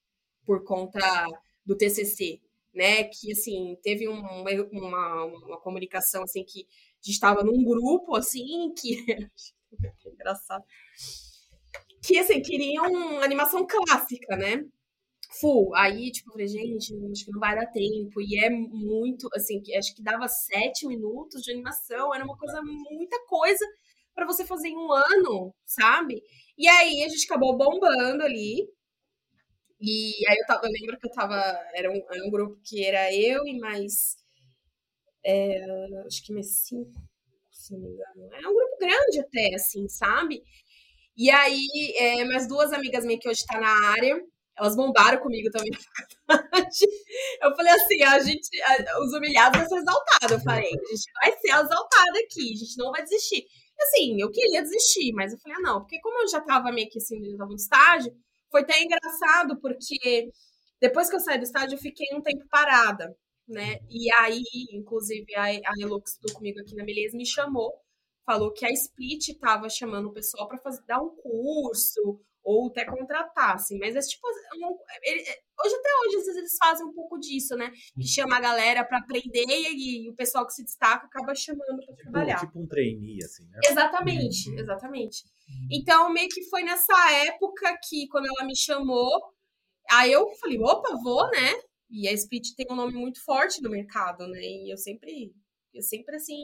[0.45, 0.99] por conta
[1.65, 2.41] do TCC,
[2.73, 3.03] né?
[3.05, 4.21] Que assim, teve um-
[4.71, 6.65] uma, uma comunicação assim que
[7.01, 8.97] gente estava num grupo, assim, que.
[10.05, 10.63] engraçado.
[12.01, 14.65] Que, assim, queriam animação clássica, né?
[15.39, 15.75] Full.
[15.75, 18.21] Aí, tipo, eu falei, gente, acho que não vai dar tempo.
[18.21, 22.13] E é muito, assim, acho que dava sete minutos de animação.
[22.13, 23.65] Era uma coisa, muita coisa
[24.15, 26.21] para você fazer em um ano, sabe?
[26.57, 28.67] E aí a gente acabou bombando ali.
[29.79, 31.35] E aí eu, tava, eu lembro que eu tava.
[31.73, 34.15] Era um, era um grupo que era eu e mais
[36.07, 36.91] acho que cinco,
[37.51, 38.33] se não me engano.
[38.33, 40.41] É um grupo grande até, assim, sabe?
[41.17, 44.21] E aí, é, mais duas amigas minhas que hoje tá na área,
[44.57, 45.71] elas bombaram comigo também.
[47.41, 50.31] Eu falei assim, a gente, a- os humilhados vão ser exaltados.
[50.31, 53.45] Eu falei, a gente vai ser exaltada aqui, a gente não vai desistir.
[53.81, 56.89] Assim, eu queria desistir, mas eu falei, ah, não, porque como eu já tava meio
[56.89, 58.13] que assim, eu tava no estágio,
[58.51, 60.29] foi até engraçado, porque
[60.79, 63.15] depois que eu saí do estágio, eu fiquei um tempo parada
[63.51, 63.79] né?
[63.89, 64.41] E aí,
[64.73, 67.71] inclusive, a, a Elux do comigo aqui na Beleza me chamou,
[68.25, 73.53] falou que a Split estava chamando o pessoal para dar um curso ou até contratar,
[73.55, 75.21] assim, mas é tipo, um- ele-
[75.63, 77.71] hoje até hoje às vezes eles fazem um pouco disso, né?
[77.95, 81.95] Que chama a galera para aprender e, o pessoal que se destaca acaba chamando para
[81.95, 82.39] trabalhar.
[82.39, 83.59] Tipo, tipo um trainee, assim, né?
[83.63, 85.23] Exatamente, exatamente.
[85.71, 89.11] Então, meio que foi nessa época que, quando ela me chamou,
[89.91, 91.61] aí eu falei, opa, vou, né?
[91.91, 94.39] E a Split tem um nome muito forte no mercado, né?
[94.41, 95.33] E eu sempre,
[95.73, 96.43] eu sempre assim,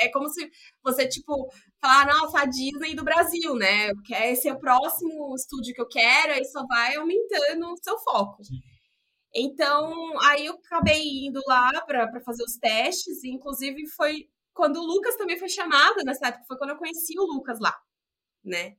[0.00, 0.50] é é como se
[0.82, 3.90] você, tipo, falar, nossa, a Disney do Brasil, né?
[4.24, 8.42] Esse é o próximo estúdio que eu quero, aí só vai aumentando o seu foco.
[9.34, 14.86] Então, aí eu acabei indo lá para fazer os testes, e inclusive foi quando o
[14.86, 17.76] Lucas também foi chamado nessa época, foi quando eu conheci o Lucas lá,
[18.44, 18.76] né?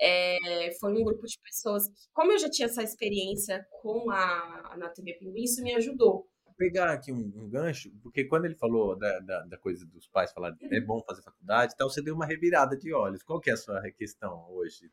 [0.00, 4.74] É, foi um grupo de pessoas que, como eu já tinha essa experiência com a,
[4.78, 6.26] na TV Pinguim, isso me ajudou.
[6.46, 10.06] Vou pegar aqui um, um gancho, porque quando ele falou da, da, da coisa dos
[10.08, 13.22] pais falar é bom fazer faculdade e tal, você deu uma revirada de olhos.
[13.22, 14.90] Qual que é a sua questão hoje?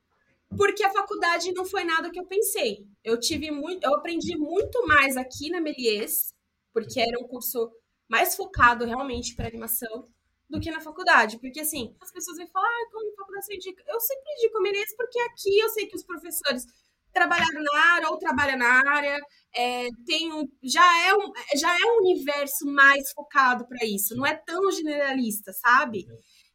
[0.56, 2.86] Porque a faculdade não foi nada que eu pensei.
[3.04, 6.34] Eu tive muito, eu aprendi muito mais aqui na Melies,
[6.74, 7.72] porque era um curso
[8.10, 10.08] mais focado realmente para animação
[10.50, 11.40] do que na faculdade.
[11.40, 13.84] Porque assim, as pessoas vêm falar, ah, como faculdade você indica?
[13.88, 16.66] Eu sempre indico Melies porque aqui eu sei que os professores
[17.14, 19.18] trabalharam na área ou trabalham na área,
[19.56, 24.26] é, tem um, já, é um, já é um universo mais focado para isso, não
[24.26, 26.06] é tão generalista, sabe?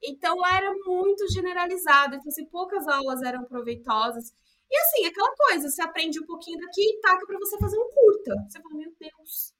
[0.02, 4.33] Então lá era muito generalizado, então assim, poucas aulas eram proveitosas.
[4.70, 7.90] E assim, aquela coisa, você aprende um pouquinho daqui e taca para você fazer um
[7.90, 8.35] curta.
[8.48, 9.52] Você fala, meu Deus,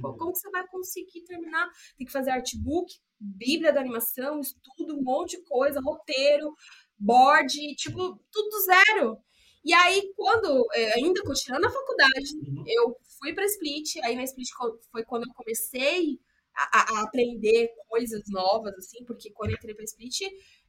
[0.00, 1.68] como que você vai conseguir terminar?
[1.96, 6.54] Tem que fazer artbook, bíblia da animação, estudo, um monte de coisa, roteiro,
[6.98, 7.98] board, tipo,
[8.30, 9.18] tudo do zero.
[9.64, 12.64] E aí, quando, é, ainda continuando a faculdade, Uhum.
[12.66, 14.48] eu fui para Split, aí na Split
[14.90, 16.18] foi quando eu comecei
[16.56, 20.20] a, a- a aprender coisas novas, assim, porque quando eu entrei para Split,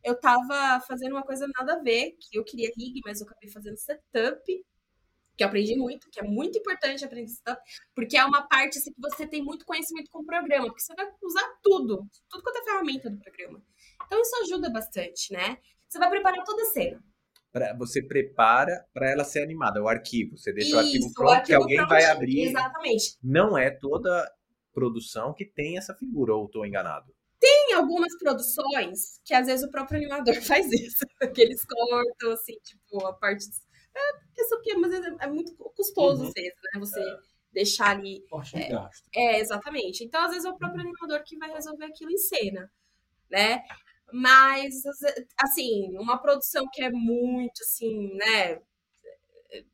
[0.04, 3.50] eu tava fazendo uma coisa nada a ver, que eu queria rig, mas eu acabei
[3.50, 4.66] fazendo setup,
[5.42, 7.60] que eu aprendi muito, que é muito importante aprender setup,
[7.96, 10.94] porque é uma parte assim, que você tem muito conhecimento com o programa, porque você
[10.94, 13.60] vai usar tudo, tudo quanto é ferramenta do programa.
[14.06, 15.58] Então isso ajuda bastante, né?
[15.90, 17.04] Você vai preparar toda a cena.
[17.52, 20.38] Pra- você prepara para ela ser animada, o arquivo.
[20.38, 22.42] Você deixa o arquivo Isso, pronto o que arquivo alguém pronto, vai abrir.
[22.50, 23.18] Exatamente.
[23.24, 24.32] Não é toda
[24.72, 27.12] produção que tem essa figura, ou estou enganado?
[27.40, 32.54] Tem algumas produções que às vezes o próprio animador faz isso, que eles cortam, assim,
[32.64, 33.44] tipo, a parte.
[33.96, 36.28] É, porque isso aqui, mas é, é muito custoso, Uhum.
[36.28, 36.80] às vezes, né?
[36.80, 37.02] Você
[37.52, 38.26] deixar ali.
[38.30, 39.04] Forte de gasto.
[39.16, 40.04] É, exatamente.
[40.04, 42.72] Então, às vezes, é o próprio animador que vai resolver aquilo em cena,
[43.30, 43.64] né?
[44.14, 44.74] Mas,
[45.42, 48.60] assim, uma produção que é muito, assim, né?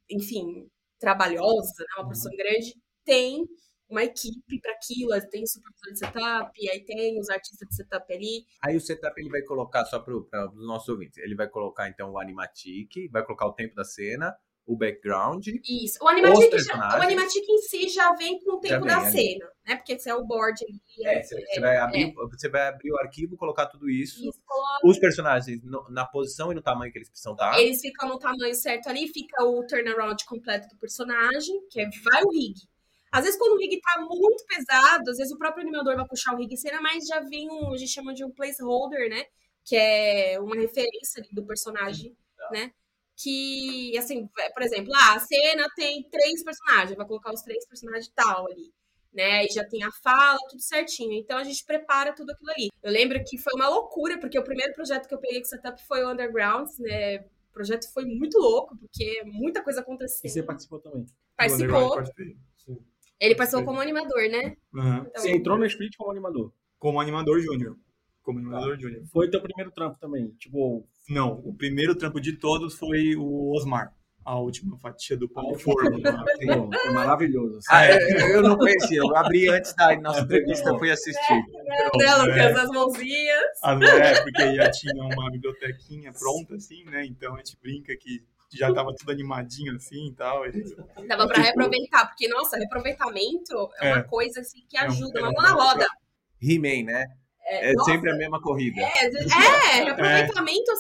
[0.10, 3.46] enfim, trabalhosa, né, uma profissão grande, tem
[3.90, 8.14] uma equipe para aquilo, tem o supervisor de setup, aí tem os artistas de setup
[8.14, 8.46] ali.
[8.62, 12.12] Aí o setup ele vai colocar, só para os nossos ouvintes, ele vai colocar então
[12.12, 14.36] o animatic, vai colocar o tempo da cena,
[14.68, 15.48] o background.
[15.48, 15.98] Isso.
[16.02, 19.12] O animatic, já, o animatic em si já vem com o tempo da ali.
[19.12, 19.78] cena, né?
[19.78, 20.82] Porque esse é o board ali.
[21.08, 22.14] É, você, é, vai abrir, é.
[22.30, 24.20] você vai abrir o arquivo, colocar tudo isso.
[24.28, 24.42] isso
[24.84, 27.58] Os personagens no, na posição e no tamanho que eles precisam estar.
[27.58, 32.24] Eles ficam no tamanho certo ali, fica o turnaround completo do personagem, que é vai
[32.24, 32.68] o rig.
[33.18, 36.34] Às vezes, quando o rig tá muito pesado, às vezes o próprio animador vai puxar
[36.34, 39.26] o rig em cena, mas já vem um, a gente chama de um placeholder, né?
[39.66, 42.16] Que é uma referência do personagem,
[42.52, 42.72] né?
[43.18, 48.12] que, assim, por exemplo, ah, a cena tem três personagens, vai colocar os três personagens
[48.16, 48.72] tal ali,
[49.12, 49.44] né?
[49.44, 51.14] E já tem a fala, tudo certinho.
[51.14, 52.70] Então a gente prepara tudo aquilo ali.
[52.84, 55.84] Eu lembro que foi uma loucura, porque o primeiro projeto que eu peguei com setup
[55.88, 57.18] foi o Undergrounds, né?
[57.50, 60.22] O projeto foi muito louco, porque muita coisa aconteceu.
[60.24, 61.08] E você participou também?
[61.36, 61.98] Participou.
[63.20, 64.56] Ele participou como animador, né?
[64.74, 64.98] Uhum.
[64.98, 66.54] Então, você entrou no Split como animador?
[66.78, 67.76] Como animador júnior.
[68.22, 69.04] Como animador ah, júnior.
[69.12, 70.30] Foi teu primeiro trampo também?
[70.40, 73.94] Tipo, não, o primeiro trampo de todos foi o Osmar.
[74.24, 76.02] A última fatia do pão de forno.
[76.84, 77.60] Foi maravilhoso.
[77.70, 79.00] Ah, é, eu não conhecia.
[79.00, 81.34] Eu abri antes da nossa entrevista, fui assistir.
[81.34, 83.44] É, né, Lucas, as mãozinhas.
[83.64, 87.06] Ah, é, porque já tinha uma bibliotequinha pronta, assim, né?
[87.06, 88.22] Então a gente brinca que
[88.54, 90.46] já tava tudo animadinho assim e tal.
[90.46, 90.52] E...
[91.08, 91.46] Dava pra tipo...
[91.46, 94.04] reaproveitar, porque, nossa, reaproveitamento é uma é.
[94.04, 95.88] coisa assim que ajuda, é uma mão na roda.
[96.42, 97.06] He-Man, né?
[97.50, 98.82] É, é sempre a mesma corrida.
[98.82, 100.28] É, é, é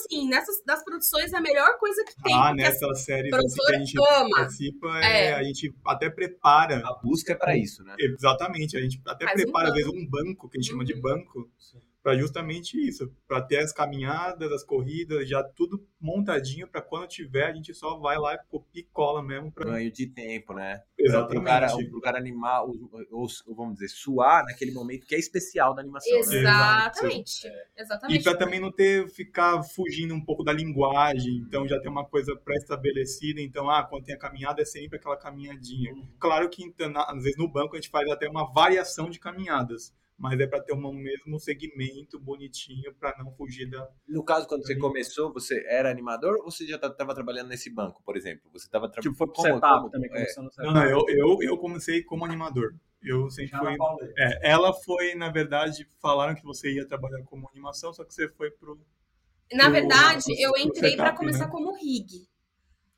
[0.07, 2.33] assim, nessas das produções é a melhor coisa que tem.
[2.33, 4.29] Ah, nessas séries assim, que a gente ama.
[4.35, 6.81] participa, é, a gente até prepara.
[6.85, 7.95] A busca é para isso, né?
[7.99, 10.79] Exatamente, a gente até Faz prepara, um às vezes, um banco, que a gente uhum.
[10.79, 11.01] chama de uhum.
[11.01, 11.49] banco,
[12.07, 17.47] para justamente isso, para ter as caminhadas, as corridas, já tudo montadinho para quando tiver
[17.47, 20.83] a gente só vai lá e copia e cola mesmo para ganho de tempo, né?
[20.97, 21.33] Exatamente.
[21.33, 25.75] Para o cara, o cara animar, ou, vamos dizer, suar naquele momento que é especial
[25.75, 26.17] da animação.
[26.17, 27.45] Exatamente.
[27.45, 27.63] Né?
[27.75, 28.21] Exatamente.
[28.21, 32.05] E para também não ter ficar fugindo um pouco da linguagem, então já tem uma
[32.05, 35.91] coisa pré-estabelecida, então ah, quando tem a caminhada é sempre aquela caminhadinha.
[35.91, 36.07] Uhum.
[36.17, 39.93] Claro que então, às vezes no banco a gente faz até uma variação de caminhadas
[40.17, 43.87] mas é para ter um mesmo segmento bonitinho para não fugir da.
[44.07, 48.01] No caso, quando você começou, você era animador ou você já estava trabalhando nesse banco,
[48.03, 48.49] por exemplo?
[48.51, 49.13] Você estava trabalhando.
[49.13, 50.13] Tipo, foi pro setup como, também, é.
[50.13, 50.49] começando.
[50.57, 52.75] Não, não, eu, eu, eu comecei como animador.
[53.01, 53.77] Eu sempre fui.
[54.17, 58.27] É, ela foi, na verdade, falaram que você ia trabalhar como animação, só que você
[58.27, 58.79] foi pro.
[59.53, 61.51] Na pro, verdade, pro, eu entrei para começar né?
[61.51, 62.27] como rig.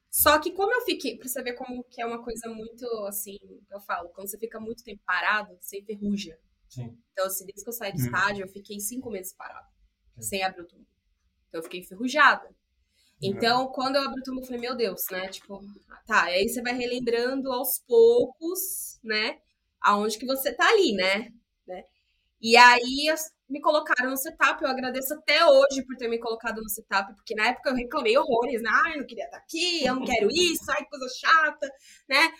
[0.09, 3.37] Só que como eu fiquei, pra você ver como que é uma coisa muito assim,
[3.69, 6.39] eu falo, quando você fica muito tempo parado, você enferruja.
[6.69, 6.97] Sim.
[7.11, 8.05] Então, assim, desde que eu saí do hum.
[8.05, 9.67] estádio, eu fiquei cinco meses parado,
[10.15, 10.21] Sim.
[10.21, 10.87] sem abrir o túmulo.
[11.47, 12.49] Então, eu fiquei enferrujada.
[13.21, 15.27] Então, quando eu abri o túmulo, eu falei, meu Deus, né?
[15.27, 15.59] Tipo,
[16.07, 19.39] tá, aí você vai relembrando aos poucos, né?
[19.81, 21.29] Aonde que você tá ali, né?
[21.67, 21.83] né?
[22.41, 23.07] E aí
[23.49, 27.35] me colocaram no setup, eu agradeço até hoje por ter me colocado no setup, porque
[27.35, 28.69] na época eu reclamei horrores, né?
[28.71, 31.69] Ah, eu não queria estar aqui, eu não quero isso, ai, coisa chata,
[32.07, 32.31] né?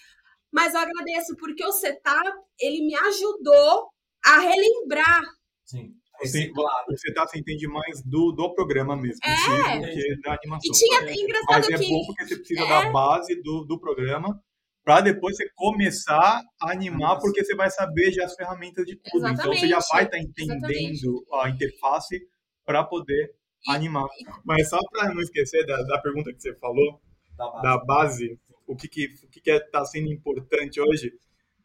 [0.51, 3.89] Mas eu agradeço porque o setup, ele me ajudou
[4.25, 5.21] a relembrar.
[5.65, 5.93] Sim.
[6.21, 6.51] Você,
[6.87, 9.79] você tá, você entende mais do, do programa mesmo, é.
[9.79, 10.69] do que da animação.
[10.69, 11.13] E tinha, é.
[11.13, 11.89] engraçado Mas é que...
[11.89, 12.67] bom porque você precisa é.
[12.67, 14.37] da base do, do programa
[14.83, 19.27] para depois você começar a animar, porque você vai saber já as ferramentas de tudo.
[19.27, 19.39] Exatamente.
[19.39, 21.25] Então você já vai estar tá entendendo Exatamente.
[21.33, 22.19] a interface
[22.65, 23.31] para poder
[23.67, 24.07] e, animar.
[24.19, 24.25] E...
[24.43, 26.99] Mas só para não esquecer da, da pergunta que você falou,
[27.37, 31.13] da base, da base o que que, o que, que é, tá sendo importante hoje,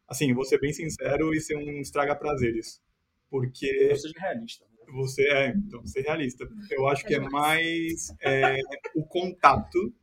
[0.07, 2.81] assim, vou ser bem sincero e ser um estraga prazeres.
[3.29, 3.89] Porque.
[3.91, 4.65] Você é realista.
[4.65, 4.93] Né?
[4.93, 6.47] Você é, então, ser realista.
[6.71, 8.59] Eu acho que é mais é,
[8.95, 9.93] o contato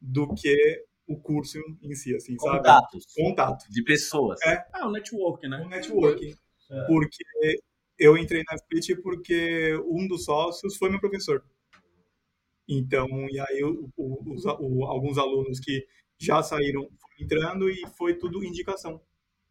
[0.00, 3.04] do que o curso em si, assim, Contatos.
[3.04, 3.28] sabe?
[3.28, 3.64] Contato.
[3.70, 4.40] De pessoas.
[4.42, 4.64] É.
[4.72, 5.62] Ah, o network, né?
[5.64, 6.34] O networking.
[6.70, 6.86] É.
[6.86, 7.24] Porque
[7.98, 11.42] eu entrei na Split porque um dos sócios foi meu professor.
[12.68, 15.86] Então, e aí o, o, os, o, alguns alunos que
[16.18, 16.88] já saíram
[17.20, 19.00] entrando e foi tudo indicação.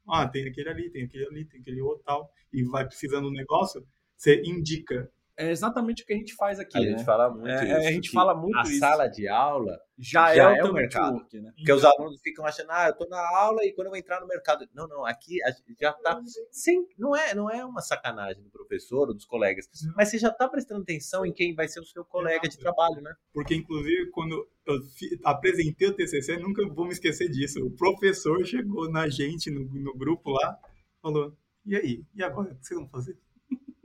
[0.08, 3.32] Ah, tem aquele ali, tem aquele ali, tem aquele outro tal, e vai precisando um
[3.32, 6.78] negócio, você indica é exatamente o que a gente faz aqui.
[6.78, 6.88] A né?
[6.90, 7.76] gente fala muito é, isso.
[7.76, 8.80] A gente fala muito a isso.
[8.80, 11.14] sala de aula já, já é, é o, mercado.
[11.14, 11.54] Network, né?
[11.56, 14.20] Porque os alunos ficam achando, ah, eu estou na aula e quando eu vou entrar
[14.20, 14.68] no mercado.
[14.74, 15.38] Não, não, aqui
[15.80, 16.20] já está.
[16.52, 20.30] Sem, não, é, não é uma sacanagem do professor ou dos colegas, mas você já
[20.30, 23.14] está prestando atenção em quem vai ser o seu colega de trabalho, né?
[23.32, 24.80] Porque, inclusive, quando eu
[25.24, 27.64] apresentei o TCC, nunca vou me esquecer disso.
[27.64, 30.58] O professor chegou na gente, no, no grupo lá,
[31.00, 32.04] falou: e aí?
[32.16, 32.54] E agora?
[32.54, 33.18] O que vocês vão fazer?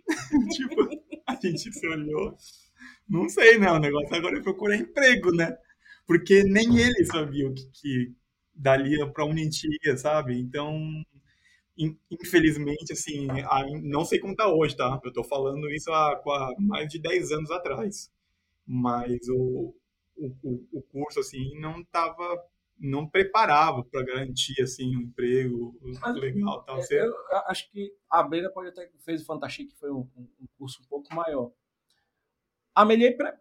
[0.57, 0.89] tipo,
[1.51, 2.37] gente se olhou.
[3.09, 3.71] Não sei, né?
[3.73, 5.57] O negócio agora é procurar emprego, né?
[6.07, 8.13] porque nem ele sabia o que, que
[8.55, 10.39] dalia para onde a gente ia, sabe?
[10.39, 10.79] Então,
[11.77, 13.27] in- infelizmente, assim,
[13.83, 15.01] não sei como tá hoje, tá?
[15.05, 18.11] Eu tô falando isso há, há mais de 10 anos atrás.
[18.67, 19.75] Mas o,
[20.17, 22.39] o- o curso, assim, não tava,
[22.83, 25.79] não preparava para garantir, assim, um emprego
[26.15, 26.77] legal, tal.
[26.83, 27.15] Você, Eu
[27.47, 30.87] acho que a Brenda pode até fez o Fantastic, que foi um, um- curso um
[30.89, 31.53] pouco maior.
[32.75, 33.35] A Melier pre-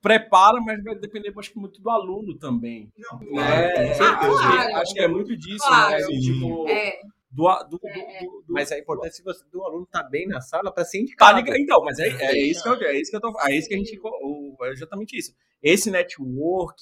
[0.00, 2.90] prepara, mas vai depender, acho que, muito do aluno também.
[3.06, 3.72] claro, né?
[3.88, 4.04] com certeza.
[4.04, 4.76] acho, que, claro.
[4.76, 5.92] acho que é muito disso, Claro.
[6.10, 6.18] né?
[6.20, 9.62] Tipo, É, do, a- do, do, É, do- do- Mas é importante se você, do
[9.64, 11.38] aluno tá bem na sala para ser Tá indicado.
[11.38, 11.56] ligado?
[11.58, 13.74] Então, mas é, é, isso que eu, é isso que eu tô, é isso que
[13.74, 15.34] a gente, o- é exatamente isso.
[15.62, 16.80] Esse network,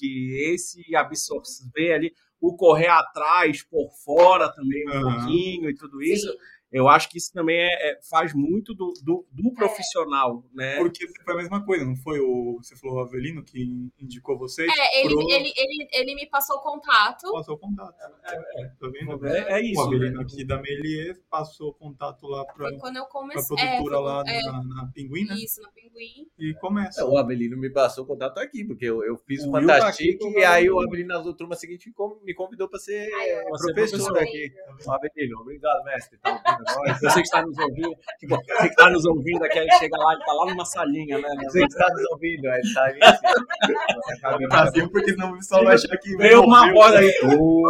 [0.51, 5.01] esse absorver ali, o correr atrás, por fora também um Aham.
[5.01, 6.37] pouquinho e tudo isso, sim.
[6.71, 10.77] Eu acho que isso também é, é- faz muito do, do, do profissional, né?
[10.77, 12.59] Porque foi a mesma coisa, não foi o.
[12.61, 14.71] Você falou o Avelino que indicou vocês?
[14.77, 17.31] É, ele, pro- ele, ele, ele me passou o contato.
[17.31, 17.95] Passou o contato.
[17.97, 19.25] Tá vendo?
[19.27, 19.81] É, é o isso.
[19.81, 20.23] Avelino né?
[20.23, 23.55] aqui da Melier passou o contato lá pra, Foi quando eu pra comecei.
[23.57, 25.35] produtora é, lá é, na, na Pinguim, né?
[25.35, 26.27] Isso, na Pinguim.
[26.39, 27.05] E começa.
[27.05, 30.15] O Avelino me passou o contato aqui, porque eu, eu fiz O o tá Fantastic
[30.15, 33.43] aqui, e aí o Avelino na turma seguinte me con- me convidou para ser é
[33.49, 34.17] professor professor.
[34.19, 34.51] aqui.
[34.85, 36.17] O Avelino, obrigado, mestre.
[36.19, 36.99] Tá nós?
[36.99, 40.23] Você que está nos ouvindo, você que está nos ouvindo aqui, aí chega lá, ele
[40.23, 41.29] tá lá numa salinha, né?
[41.43, 44.47] Você que está nos ouvindo, ele tá ali assim.
[44.47, 46.15] Brasil, porque senão o pessoal vai achar que.
[46.17, 47.11] Veio uma voz aí.
[47.37, 47.67] Ô,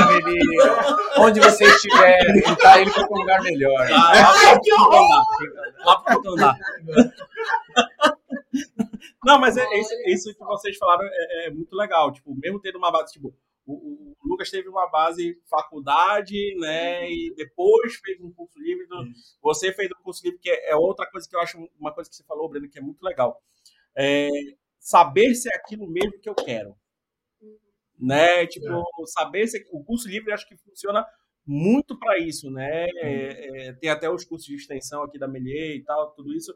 [0.00, 0.62] Avelino,
[1.18, 2.18] onde você estiver,
[2.60, 3.88] tá ele para um lugar melhor.
[3.92, 5.08] Ah, que horror!
[5.84, 6.56] Lá outro andar.
[9.24, 12.12] Não, mas é, é isso, é isso que vocês falaram é, é muito legal.
[12.12, 13.32] Tipo, mesmo tendo uma base, tipo,
[13.66, 17.10] o, o- Lucas teve uma base faculdade, né?
[17.10, 18.86] E depois fez um curso livre.
[18.86, 19.04] do-
[19.42, 22.08] Você fez um curso livre, que é, é outra coisa que eu acho, uma coisa
[22.10, 23.40] que você falou, Breno, que é muito legal.
[23.96, 24.28] É
[24.80, 26.76] saber se é aquilo mesmo que eu quero.
[27.98, 28.46] Né?
[28.46, 31.06] Tipo, saber se o curso livre acho que funciona
[31.46, 32.86] muito para isso, né?
[32.96, 36.52] É, é, tem até os cursos de extensão aqui da Melier e tal, tudo isso,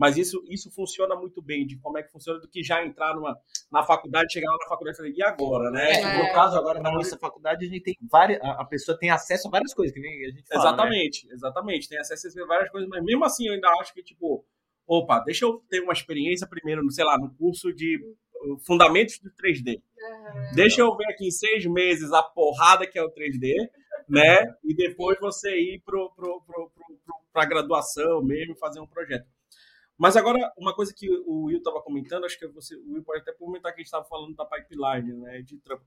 [0.00, 3.14] mas isso, isso funciona muito bem, de como é que funciona, do que já entrar
[3.14, 3.36] numa,
[3.70, 5.92] na faculdade, chegar lá na faculdade e falar, e agora, né?
[5.92, 8.40] É, no caso, agora na nossa faculdade, a gente tem várias.
[8.42, 10.62] A pessoa tem acesso a várias coisas, que nem a gente fala.
[10.62, 10.68] né?
[10.68, 11.88] Exatamente, exatamente.
[11.90, 14.42] Tem acesso a várias coisas, mas mesmo assim eu ainda acho que, tipo,
[14.86, 17.98] opa, deixa eu ter uma experiência primeiro, no, sei lá, no curso de
[18.42, 19.82] uh, Fundamentos do 3D.
[20.54, 23.68] Deixa eu ver aqui em seis meses a porrada que é o 3D,
[24.08, 24.46] né?
[24.64, 29.26] E depois você ir pro, pro, pro, pro, pro, pra graduação mesmo, fazer um projeto.
[30.00, 33.20] Mas agora, uma coisa que o Will estava comentando, acho que você, o Will pode
[33.20, 35.42] até comentar que a gente estava falando da pipeline, né?
[35.42, 35.84] De trampo.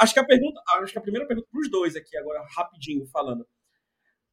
[0.00, 3.06] Acho que a pergunta, acho que a primeira pergunta para os dois aqui, agora, rapidinho
[3.06, 3.46] falando.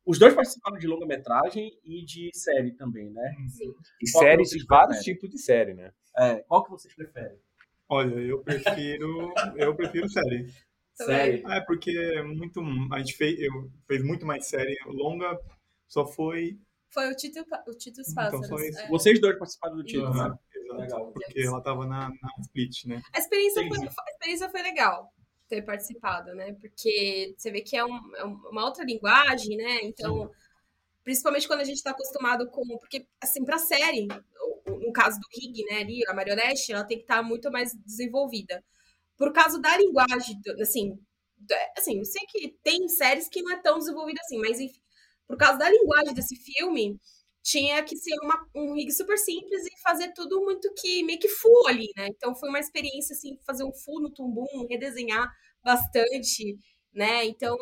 [0.03, 3.35] Os dois participaram de longa-metragem e de série também, né?
[3.49, 3.71] Sim.
[4.01, 5.13] E Qual séries, vários preferem?
[5.13, 5.93] tipos de série, né?
[6.17, 7.37] É, qual que vocês preferem?
[7.87, 9.31] Olha, eu prefiro.
[9.57, 10.51] eu prefiro série.
[10.95, 11.43] Série.
[11.45, 12.61] É, porque é muito.
[12.91, 14.75] A gente fez, eu, fez muito mais série.
[14.87, 15.39] Longa
[15.87, 16.57] só foi.
[16.89, 18.61] Foi o Tito, o Tito Então, Pássaros.
[18.63, 18.79] esse.
[18.81, 18.87] é.
[18.87, 20.39] Vocês dois participaram do título, Aham, né?
[20.77, 21.11] Legal.
[21.11, 23.01] Porque ela tava na, na split, né?
[23.13, 25.11] A experiência, foi, a experiência foi legal
[25.47, 26.53] ter participado, né?
[26.53, 29.79] Porque você vê que é, um- é um- uma outra linguagem, né?
[29.83, 30.29] Então,
[31.03, 32.65] principalmente quando a gente tá acostumado com.
[32.77, 34.07] Porque, assim, pra série,
[34.67, 38.63] no caso do Rig, né, ali, a marionete, ela tem que estar muito mais desenvolvida.
[39.17, 40.99] Por causa da linguagem, assim,
[41.37, 44.78] da- assim, eu sei que tem séries que não é tão desenvolvida assim, mas enfim,
[45.29, 46.99] por causa da linguagem desse filme,
[47.43, 51.29] tinha que ser uma- um rig super simples e fazer tudo muito que meio que
[51.29, 52.07] full ali, né?
[52.09, 55.29] Então foi uma experiência assim, fazer um full no tumbum, redesenhar
[55.63, 56.57] bastante,
[56.93, 57.25] né?
[57.25, 57.57] Então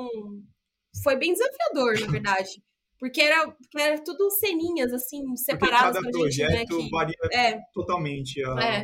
[1.04, 2.62] foi bem desafiador, na verdade.
[3.00, 6.66] Porque era, porque era tudo ceninhas, assim, Porque separadas cada pra gente, né?
[6.66, 8.80] projeto Que, varia é, totalmente a, É,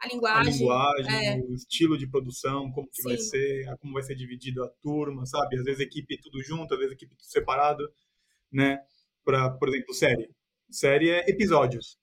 [0.00, 0.52] a a linguagem.
[0.54, 1.36] linguagem, é.
[1.36, 3.28] o estilo de produção, como que vai Sim.
[3.28, 5.58] ser, a- como vai ser dividido a turma, sabe?
[5.58, 7.84] Às vezes equipe tudo junto, às vezes equipe tudo separado,
[8.52, 8.78] né?
[9.24, 10.30] Pra, por exemplo, série.
[10.70, 11.98] Série é episódios.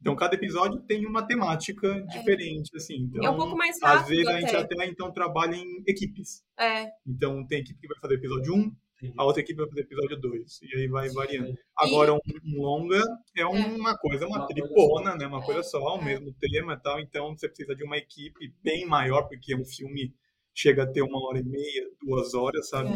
[0.00, 3.08] Então, cada episódio tem uma temática diferente, assim.
[3.08, 4.74] Então, É um pouco mais rápido às vezes a gente até.
[4.74, 6.42] até, então, trabalha em equipes.
[6.58, 9.14] É, Então, tem equipe que vai fazer episódio 1, Entendi.
[9.16, 10.60] a outra equipe vai fazer episódio 2.
[10.62, 11.56] E aí vai variando.
[11.76, 13.00] Agora, um, um longa
[13.36, 15.26] é uma coisa, uma, Uma coisa tripona, né?
[15.26, 16.04] Uma coisa só, o É.
[16.04, 16.98] mesmo tema e tal.
[16.98, 20.12] Então, você precisa de uma equipe bem maior, porque um filme
[20.52, 22.90] chega a ter uma hora e meia, duas horas, sabe?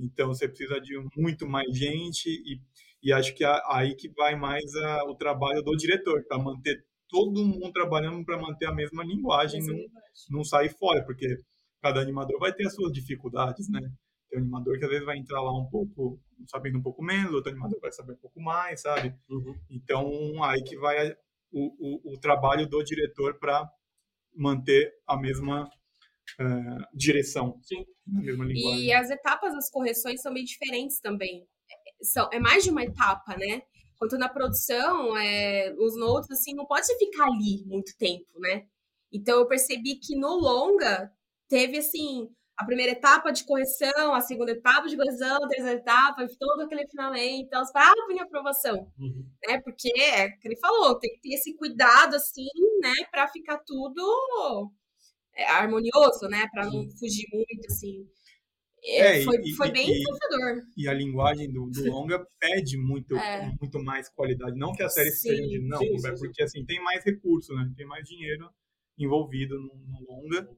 [0.00, 0.04] É.
[0.04, 2.60] Então, você precisa de muito mais gente e,
[3.02, 6.84] e acho que a- aí que vai mais a- o trabalho do diretor, para manter
[7.08, 9.76] todo mundo trabalhando para manter a mesma linguagem, não,
[10.30, 11.26] não sair fora, porque
[11.82, 13.80] cada animador vai ter as suas dificuldades, né?
[14.28, 17.32] Tem um animador que às vezes vai entrar lá um pouco, sabendo um pouco menos,
[17.32, 19.12] outro animador vai saber um pouco mais, sabe?
[19.28, 19.54] Uhum.
[19.70, 21.12] Então, aí que vai
[21.52, 23.68] o, o, o trabalho do diretor para
[24.34, 25.68] manter a mesma
[26.40, 27.84] uh, direção, Sim.
[28.16, 28.84] a mesma linguagem.
[28.84, 31.46] E as etapas das correções são bem diferentes também.
[31.70, 33.62] É, são, é mais de uma etapa, né?
[33.98, 38.64] Quanto na produção, é, os notes, assim, não pode ficar ali muito tempo, né?
[39.12, 41.12] Então eu percebi que no longa
[41.48, 46.26] teve, assim, a primeira etapa de correção, a segunda etapa de correção, a terceira etapa,
[46.38, 49.26] todo aquele finalmente, então, para vir aprovação, Uhum.
[49.46, 49.60] né?
[49.62, 52.46] Porque é o que ele falou, tem que ter esse cuidado, assim,
[52.82, 54.70] né, para ficar tudo
[55.44, 58.06] harmonioso, né, para não fugir muito, assim.
[58.82, 60.62] É, É, foi, e- foi bem desafiador.
[60.76, 63.52] E a linguagem do, do longa pede muito, É.
[63.60, 64.58] muito mais qualidade.
[64.58, 65.28] Não que a série Sim.
[65.30, 67.70] seja de não, Sim, é porque assim, tem mais recurso, né?
[67.76, 68.48] Tem mais dinheiro
[68.98, 70.48] envolvido no, no longa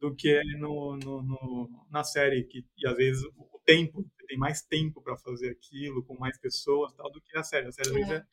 [0.00, 2.44] do que no, no, no- na série.
[2.44, 6.92] Que, e às vezes o tempo, tem mais tempo para fazer aquilo, com mais pessoas
[6.94, 7.66] tal, do que a série.
[7.68, 8.24] A série às vezes é,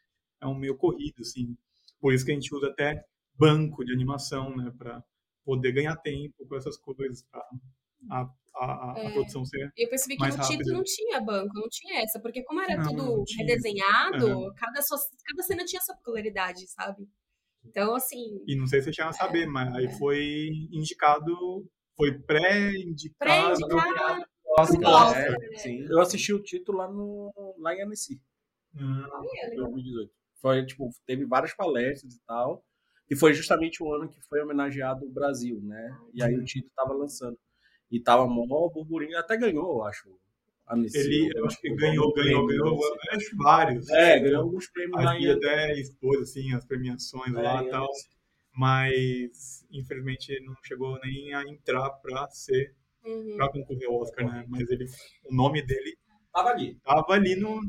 [0.41, 1.57] é um meio corrido, assim.
[1.99, 3.03] Por isso que a gente usa até
[3.35, 4.71] banco de animação, né?
[4.77, 5.03] Para
[5.45, 7.41] poder ganhar tempo com essas coisas, pra
[8.09, 9.11] a, a, a, a É.
[9.11, 10.73] produção ser eu percebi que mais no título rápido.
[10.73, 13.45] não tinha banco, não tinha essa, porque como era Não, tudo não tinha.
[13.45, 17.07] redesenhado, cada, sua- cada cena tinha sua peculiaridade, sabe?
[17.63, 22.17] Então, assim, E não sei se você chega a saber, mas aí foi indicado, foi
[22.19, 23.15] pré-indicado.
[23.19, 24.25] pré-indicado.
[24.57, 25.47] Oscar, Oscar, né?
[25.51, 25.57] né?
[25.57, 25.85] Sim.
[25.89, 28.19] Eu assisti o título lá, no, lá em Annecy,
[28.75, 29.03] Hum,
[29.51, 30.11] em 2018.
[30.41, 32.65] Foi, tipo, teve várias palestras e tal.
[33.11, 35.97] E foi justamente o ano que foi homenageado o Brasil, né?
[36.13, 37.37] E aí o título tava lançando.
[37.91, 40.09] E tava mó burburinho, até ganhou, eu acho.
[40.93, 43.89] Ele, eu acho que ganhou, ganhou, ganhou, eu acho vários.
[43.89, 47.83] É, ganhou alguns prêmios lá Aí até expôs, assim, as premiações É, lá e tal.
[47.83, 48.09] Annecy.
[48.53, 53.35] Mas, infelizmente, não chegou nem a entrar pra ser, Uhum.
[53.35, 54.45] pra concorrer ao Oscar, né?
[54.47, 54.85] Mas ele,
[55.25, 55.97] o nome dele
[56.31, 56.75] Tava ali.
[56.83, 57.59] tava ali no,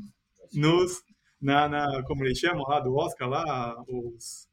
[0.53, 1.03] nos,
[1.41, 4.47] na, na, como eles chamam lá, do Oscar lá, os-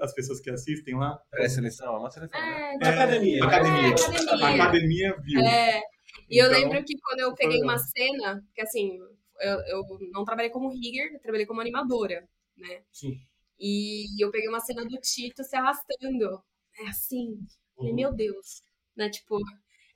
[0.00, 1.16] as pessoas que assistem lá.
[1.30, 2.78] Pré-seleção, é uma seleção, né?
[2.82, 3.44] É, Academia.
[3.44, 3.88] Academia.
[3.88, 4.46] É, academia.
[4.46, 5.40] A academia viu.
[5.40, 5.82] É,
[6.28, 8.98] e eu Então, lembro que quando eu peguei uma cena, que assim,
[9.40, 9.82] eu, eu
[10.12, 12.82] não trabalhei como rigger, eu trabalhei como animadora, né?
[12.92, 13.18] Sim.
[13.58, 16.42] E eu peguei uma cena do Tito se arrastando.
[16.78, 17.38] É assim,
[17.76, 18.62] falei, meu Deus,
[18.96, 19.10] né?
[19.10, 19.38] Tipo,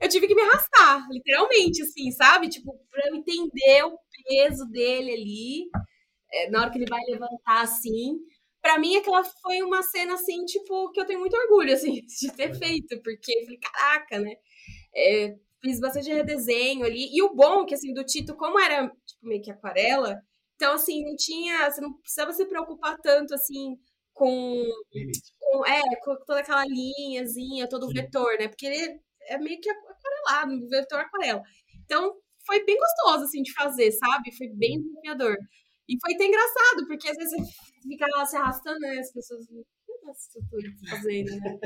[0.01, 2.49] eu tive que me arrastar, literalmente, assim, sabe?
[2.49, 5.69] Tipo, pra eu entender o peso dele ali,
[6.33, 8.19] é, na hora que ele vai levantar, assim.
[8.65, 12.33] Pra mim, aquela foi uma cena, assim, tipo, que eu tenho muito orgulho, assim, de
[12.33, 14.35] ter feito, porque eu falei, caraca, né?
[14.97, 17.11] É, fiz bastante redesenho ali.
[17.15, 20.19] E o bom, que assim, do Tito, como era, tipo, meio que aquarela,
[20.57, 23.77] então, assim, não tinha, você não precisava se preocupar tanto, assim,
[24.15, 24.65] com,
[25.41, 28.49] com, é, com toda aquela linhazinha, todo o vetor, né?
[28.49, 28.99] Porque ele
[29.29, 31.43] é meio que aquarelado, vetor aquarela.
[31.85, 32.15] Então,
[32.47, 34.35] foi bem gostoso, assim, de fazer, sabe?
[34.37, 35.37] Foi bem desafiador.
[35.87, 37.35] E foi até engraçado, porque às vezes
[37.85, 38.99] você fica lá se arrastando, né?
[38.99, 41.59] As pessoas, o que essa tô fazendo, né?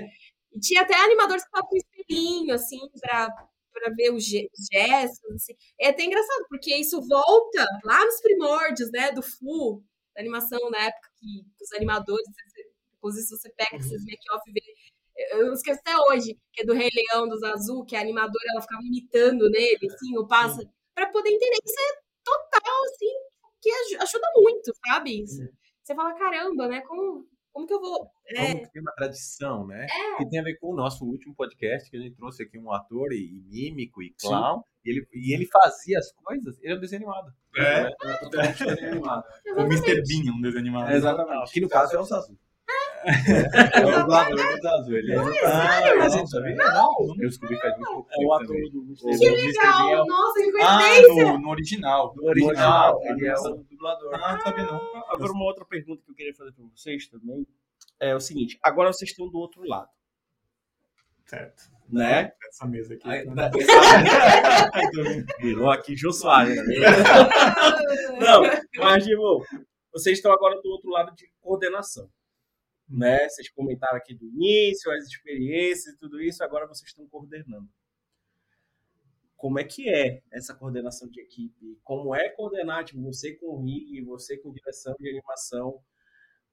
[0.53, 3.29] E tinha até animadores que estavam com espelhinho, assim, pra,
[3.73, 5.55] pra ver os ge- os gestos, assim.
[5.81, 9.83] É até engraçado, porque isso volta lá nos primórdios, né, do FU,
[10.15, 12.27] da animação na época que os animadores,
[12.97, 14.61] inclusive se você pega esses make-off e vê,
[15.33, 18.63] eu esqueço até hoje, que é do Rei Leão, dos Azul, que a animadora, ela
[18.63, 23.15] ficava imitando nele, assim, o pássaro, pra poder entender isso é total, assim,
[23.61, 25.25] que aju- ajuda muito, sabe?
[25.89, 28.11] Você fala, caramba, né, como, como que eu vou...
[28.27, 29.87] É, Como que tem uma tradição, né?
[30.19, 32.71] Que tem a ver com o nosso último podcast, que a gente trouxe aqui um
[32.71, 36.77] ator e, e mímico e clown, e ele, e ele fazia as coisas, ele é
[36.77, 37.33] um desenho animado.
[37.57, 37.89] É,
[38.21, 39.25] Totalmente desenho animado.
[39.57, 40.03] o Mr.
[40.03, 40.93] Bean, um desenho animado.
[40.93, 41.53] Exatamente.
[41.53, 42.03] Que no caso é o.
[42.03, 42.13] É é.
[42.13, 42.48] Ah, É
[47.95, 48.71] o tempo ator também.
[48.71, 49.07] do O Mr.
[49.09, 49.19] Mr.
[49.19, 51.25] Bean legal, é o- nossa, que Ah, coincidência!
[51.33, 52.15] no, no original.
[52.17, 54.15] No original, ele é Ah, o dublador.
[54.15, 54.81] Ah, não sabia não.
[55.09, 57.47] Agora, uma outra pergunta que eu queria fazer para vocês também
[58.01, 59.89] é o seguinte: agora vocês estão do outro lado,
[61.27, 61.63] Certo.
[61.89, 62.33] né?
[62.49, 63.09] Essa mesa aqui.
[63.09, 63.51] Aí, tá?
[65.41, 66.57] Virou aqui Jô Soares.
[66.57, 66.63] né?
[68.21, 68.43] Não,
[68.79, 69.45] mas, tipo,
[69.93, 72.09] vocês estão agora do outro lado de coordenação.
[72.89, 73.29] Né?
[73.29, 77.69] Vocês comentaram aqui do início, as experiências e tudo isso, agora vocês estão coordenando.
[79.37, 81.79] Como é que é essa coordenação de equipe?
[81.85, 85.81] Como é coordenar, tipo, você com rig, você com direção de animação?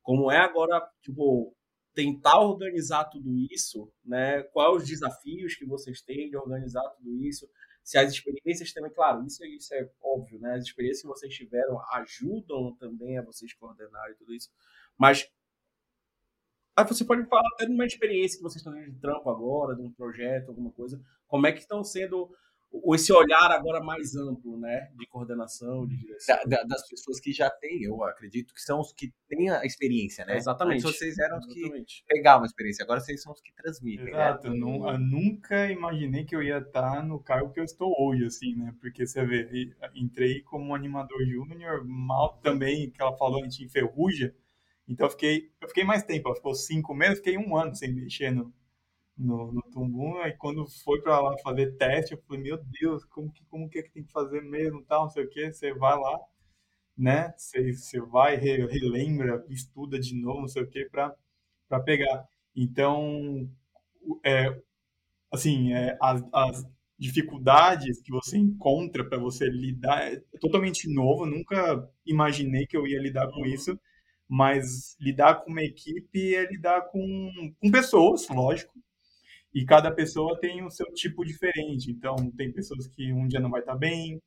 [0.04, 1.56] Como é agora, tipo,
[1.96, 4.44] tentar organizar tudo isso, né?
[4.44, 7.50] Quais os desafios que vocês têm de organizar tudo isso?
[7.84, 10.54] Se as experiências também, claro, isso, isso é óbvio, né?
[10.54, 14.52] As experiências que vocês tiveram ajudam também a vocês coordenarem tudo isso.
[14.98, 15.28] Mas
[16.76, 19.76] aí você pode falar até de uma experiência que vocês estão tendo de trampo agora,
[19.76, 21.02] de um projeto, alguma coisa.
[21.28, 22.30] Como é que estão sendo
[22.94, 24.92] esse olhar agora mais amplo, né?
[24.98, 26.36] De coordenação, de direção.
[26.46, 29.64] Da, da, das pessoas que já têm, eu acredito que são os que têm a
[29.64, 30.36] experiência, né?
[30.36, 30.86] Exatamente.
[30.86, 32.04] Antes vocês eram os Exatamente.
[32.06, 34.12] que pegavam a experiência, agora vocês são os que transmitem, né?
[34.12, 37.96] Exato, eu, nu- eu nunca imaginei que eu ia estar no cargo que eu estou
[37.98, 38.76] hoje, assim, né?
[38.82, 44.36] Porque você vê, entrei como animador júnior, mal também, que ela falou, a gente enferruja,
[44.88, 48.32] então eu fiquei, eu fiquei mais tempo, ficou cinco meses, fiquei um ano sem mexer
[48.32, 48.54] no,
[49.18, 53.32] no, no Tumbum, aí quando foi para lá fazer teste, eu falei, meu Deus, como
[53.32, 55.74] que, como que é que tem que fazer mesmo, tal, não sei o que, você
[55.74, 56.20] vai lá,
[56.98, 57.34] né?
[57.38, 61.16] Você, você vai, re- relembra, estuda de novo, não sei o que, para
[61.86, 62.28] pegar.
[62.56, 63.50] Então,
[64.26, 64.56] é,
[65.32, 66.66] assim, é, as, as
[66.98, 71.26] dificuldades que você encontra para você lidar é totalmente novo.
[71.26, 73.80] Nunca imaginei que eu ia lidar com isso,
[74.28, 78.74] mas lidar com uma equipe é lidar com, com pessoas, lógico.
[79.54, 81.90] E cada pessoa tem o seu tipo diferente.
[81.90, 84.22] Então, tem pessoas que um dia não vai estar bem,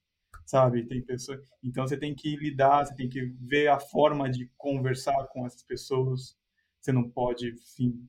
[0.46, 0.86] sabe?
[0.86, 1.40] Tem pessoas.
[1.62, 5.62] Então, você tem que lidar, você tem que ver a forma de conversar com essas
[5.62, 6.36] pessoas.
[6.80, 8.08] Você não pode, sim,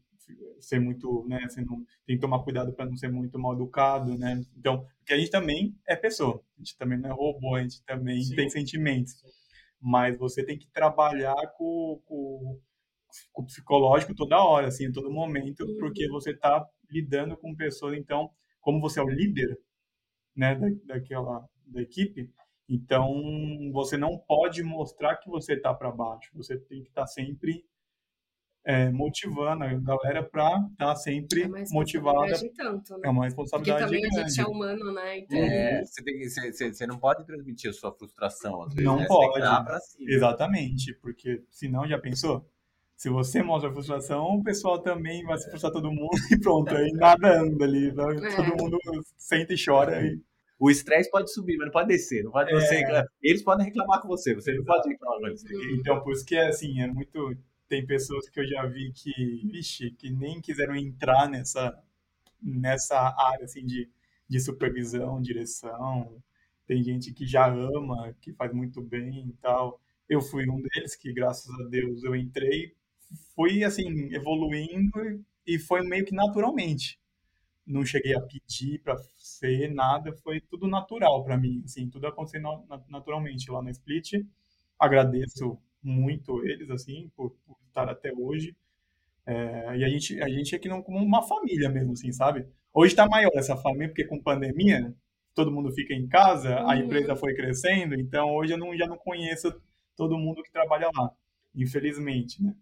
[0.59, 1.39] ser muito, né?
[1.47, 4.41] Você não tem que tomar cuidado para não ser muito mal educado, né?
[4.57, 6.41] Então, porque a gente também é pessoa.
[6.55, 8.35] A gente também não é robô, a gente também Sim.
[8.35, 9.13] tem sentimentos.
[9.81, 12.59] Mas você tem que trabalhar com, com,
[13.31, 15.77] com o psicológico toda hora, assim, em todo momento, Uhum.
[15.79, 17.97] porque você está lidando com pessoas.
[17.97, 18.29] Então,
[18.61, 19.57] como você é o líder,
[20.35, 22.31] né, da, daquela da equipe,
[22.67, 23.11] então
[23.73, 26.29] você não pode mostrar que você está para baixo.
[26.35, 27.65] Você tem que estar sempre
[28.65, 32.33] é, motivando a galera para estar sempre É motivada.
[32.55, 33.01] tanto, né?
[33.05, 34.29] É uma Porque responsabilidade também a grande.
[34.31, 35.17] gente é humano, né?
[35.19, 38.83] Então, É, você, tem, você, você- você não pode transmitir a sua frustração, às vezes,
[38.85, 39.07] Não né?
[39.07, 39.41] Você tem que pode.
[39.45, 40.11] dar pra cima.
[40.11, 42.45] Exatamente, porque senão já pensou?
[42.95, 46.91] Se você mostra frustração, o pessoal também vai se frustrar todo mundo e pronto, aí
[46.91, 48.35] nada anda ali, vai- É.
[48.35, 48.77] todo mundo
[49.17, 50.05] senta e chora.
[50.05, 50.19] E...
[50.59, 52.21] O estresse pode subir, mas não pode descer.
[52.25, 52.53] Não pode É.
[52.53, 52.83] você,
[53.23, 55.41] eles podem reclamar com você, você não pode reclamar com eles.
[55.79, 57.33] Então, por isso que é assim, é muito.
[57.69, 59.13] Tem pessoas que eu já vi que,
[59.45, 61.77] vixe, que nem quiseram entrar nessa,
[62.41, 63.89] nessa área assim, de,
[64.27, 66.21] de supervisão, direção.
[66.67, 69.81] Tem gente que já ama, que faz muito bem e tal.
[70.09, 72.73] Eu fui um deles que, graças a Deus, eu entrei,
[73.35, 76.99] fui assim, evoluindo e foi meio que naturalmente.
[77.65, 82.41] Não cheguei a pedir para ser nada, foi tudo natural para mim, assim, tudo aconteceu
[82.41, 84.13] na- na- naturalmente lá na Split.
[84.79, 88.55] Agradeço muito eles, assim, por, por estar até hoje.
[89.25, 92.47] É, e a gente, a gente é que não como uma família mesmo, assim, sabe?
[92.73, 94.93] Hoje está maior essa família, porque com pandemia,
[95.35, 96.81] todo mundo fica em casa, a Uhum.
[96.83, 99.53] empresa foi crescendo, então hoje eu não, já não conheço
[99.95, 101.11] todo mundo que trabalha lá,
[101.55, 102.55] infelizmente, né?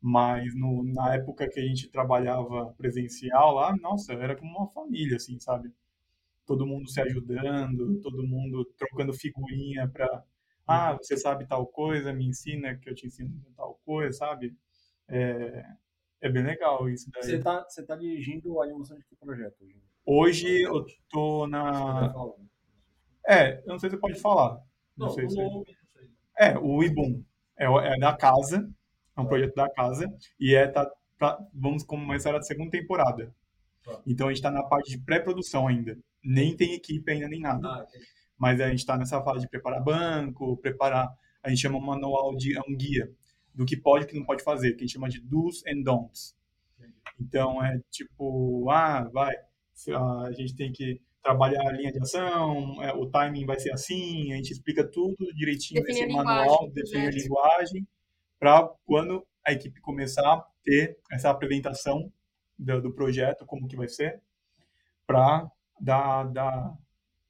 [0.00, 5.16] Mas no, na época que a gente trabalhava presencial lá, nossa, era como uma família,
[5.16, 5.70] assim, sabe?
[6.46, 10.24] Todo mundo se ajudando, todo mundo trocando figurinha para
[10.66, 14.56] ah, você sabe tal coisa, me ensina que eu te ensino tal coisa, sabe?
[15.08, 15.64] É,
[16.20, 17.22] é bem legal isso daí.
[17.22, 19.82] Você tá, você tá dirigindo a animação de que projeto hoje?
[20.06, 22.12] Hoje eu tô na.
[23.26, 24.60] É, eu não sei se você pode falar.
[24.96, 25.38] Não, sei se.
[26.38, 27.24] É, o IBUM.
[27.56, 28.68] É, é da casa,
[29.16, 33.32] é um projeto da casa, e é tá, tá- vamos começar a segunda temporada.
[33.84, 34.00] Tá.
[34.06, 35.96] Então a gente está na parte de pré-produção ainda.
[36.22, 37.68] Nem tem equipe ainda, nem nada.
[37.68, 37.86] Ah,
[38.38, 41.08] mas a gente está nessa fase de preparar banco, preparar,
[41.42, 43.10] a gente chama um manual de é um guia
[43.54, 45.82] do que pode e que não pode fazer, que a gente chama de do's and
[45.82, 46.36] don'ts.
[47.20, 49.34] Então é tipo, ah, vai,
[50.26, 54.32] a gente tem que trabalhar a linha de ação, é, o timing vai ser assim,
[54.32, 57.22] a gente explica tudo direitinho Define nesse manual, define a projeto.
[57.22, 57.88] linguagem,
[58.38, 62.12] para quando a equipe começar a ter essa apresentação
[62.58, 64.20] do, do projeto, como que vai ser,
[65.06, 66.76] para dar, dar,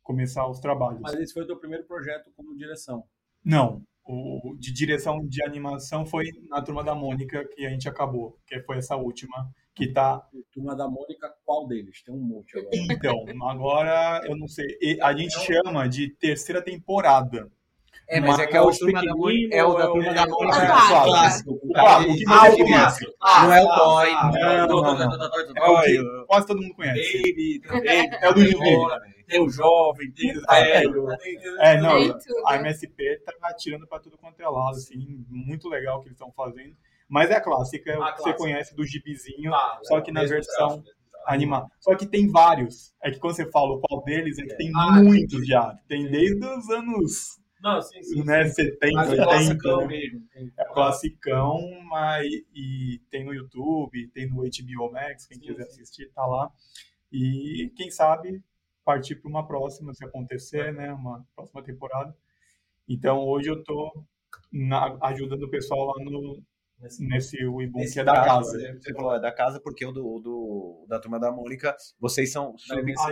[0.04, 1.00] começar os trabalhos.
[1.00, 3.02] Mas esse foi o teu primeiro projeto como direção.
[3.44, 8.38] Não, o de direção de animação foi na Turma da Mônica que a gente acabou,
[8.46, 10.28] que foi essa última, que tá...
[10.52, 12.02] Turma da Mônica, qual deles?
[12.02, 12.76] Tem um monte agora.
[12.76, 14.66] Então, agora eu não sei,
[15.02, 17.50] a gente chama de terceira temporada.
[18.06, 19.54] É, mas é que é o turma da Mônica.
[19.56, 20.56] É o da turma da É, Mônica.
[20.58, 20.64] é.
[20.64, 21.60] O clássico,
[23.20, 23.42] Ah.
[23.44, 24.12] Não é o Toy.
[24.68, 25.82] Não, não.
[25.82, 27.18] É quase todo mundo conhece.
[27.22, 28.10] Baby, também.
[28.20, 29.04] É o do Baby.
[29.26, 31.06] Tem o jovem, tem o velho.
[31.18, 31.92] tem- É, não,
[32.46, 36.16] a MSP tá atirando para tudo quanto é lado, assim, muito legal o que eles
[36.16, 36.74] estão fazendo.
[37.08, 40.12] Mas é a clássica, é o A que você conhece do gibizinho Ah, só que
[40.12, 40.82] na versão
[41.26, 41.68] animado.
[41.80, 42.92] Só que tem vários.
[43.02, 45.74] É que quando você fala o qual deles, é que tem Ah, muitos já.
[45.88, 48.22] Tem desde os anos Não, sim, sim.
[48.24, 48.64] né, sim.
[48.64, 49.24] 70, Mas o 80.
[49.26, 49.86] classicão né?
[49.86, 50.20] mesmo.
[50.34, 55.64] tem- É classicão, mas e tem no YouTube, tem no HBO Max, quem Sim, quiser
[55.64, 55.70] sim.
[55.80, 56.52] assistir, tá lá.
[57.10, 58.42] E quem sabe
[58.84, 60.92] partir para uma próxima, se acontecer, né?
[60.92, 62.14] Uma próxima temporada.
[62.86, 64.04] Então, hoje eu estou
[65.00, 66.42] ajudando o pessoal lá no,
[66.78, 67.38] nesse, nesse
[67.94, 68.58] que é da casa.
[68.58, 68.74] Né?
[68.74, 72.54] Você falou, é da casa porque o do, do da turma da Mônica, vocês são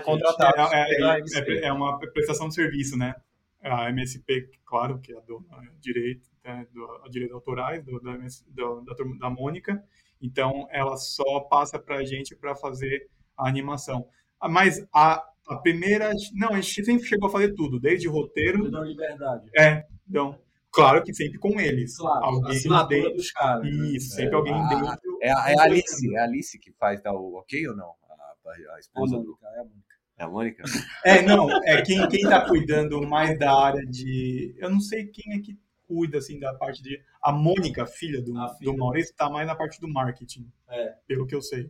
[0.05, 0.73] contratados.
[0.75, 3.15] É, é, é, é, uma prestação de serviço, né?
[3.63, 5.45] A MSP, claro, que é a do
[5.79, 9.83] direito, né, do, a direito autorais do, da, do, da da Mônica.
[10.21, 14.07] Então, ela só passa para a gente para fazer a animação.
[14.41, 16.13] Ah, mas a, a primeira.
[16.35, 18.59] Não, a gente sempre chegou a fazer tudo, desde roteiro.
[18.59, 19.51] Tudo na liberdade.
[19.57, 20.39] É, então.
[20.75, 21.99] Claro que sempre com eles.
[21.99, 23.63] Claro, alguém dentro, dos caras.
[23.63, 23.89] Né?
[23.89, 25.19] Isso, sempre é, alguém a, dentro.
[25.21, 27.93] É a, é a Alice, é a Alice que faz dar o ok ou não?
[28.09, 29.47] A, a esposa a Mônica, do.
[29.55, 29.92] É a Mônica.
[30.23, 30.63] É a Mônica?
[31.05, 34.55] É, não, é quem, quem tá cuidando mais da área de.
[34.59, 37.03] Eu não sei quem é que cuida assim da parte de.
[37.21, 38.73] A Mônica, filha do, filha.
[38.73, 40.49] do Maurício, tá mais na parte do marketing.
[40.69, 40.95] É.
[41.07, 41.69] Pelo que eu sei.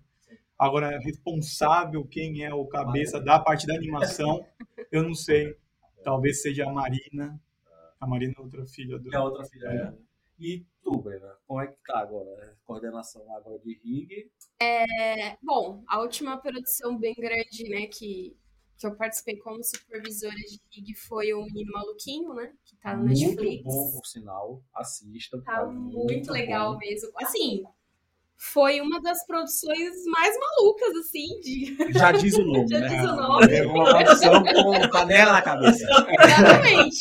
[0.58, 4.44] Agora, responsável, quem é o cabeça da parte da animação,
[4.92, 5.56] eu não sei.
[6.04, 7.40] Talvez seja a Marina.
[7.98, 9.14] A Marina é outra filha do.
[9.14, 9.66] É outra filha.
[9.66, 10.12] É.
[10.38, 12.56] E tu, Brena, como é que tá agora?
[12.64, 14.30] Coordenação agora de RIG?
[14.60, 18.36] É, bom, a última produção bem grande, né, que,
[18.82, 23.04] que eu participei como supervisora de RIG foi o Menino Maluquinho, né, que tá no
[23.04, 23.64] muito Netflix.
[23.64, 24.62] Muito bom, por sinal.
[24.74, 25.40] Assista.
[25.42, 26.78] Tá, tá muito, muito legal bom.
[26.78, 27.10] mesmo.
[27.16, 27.62] Assim,
[28.36, 31.76] foi uma das produções mais malucas, assim, de...
[31.96, 32.88] Já diz o nome, Já né?
[32.88, 33.54] diz o nome.
[33.54, 35.84] É uma produção com panela na cabeça.
[35.84, 36.98] Exatamente.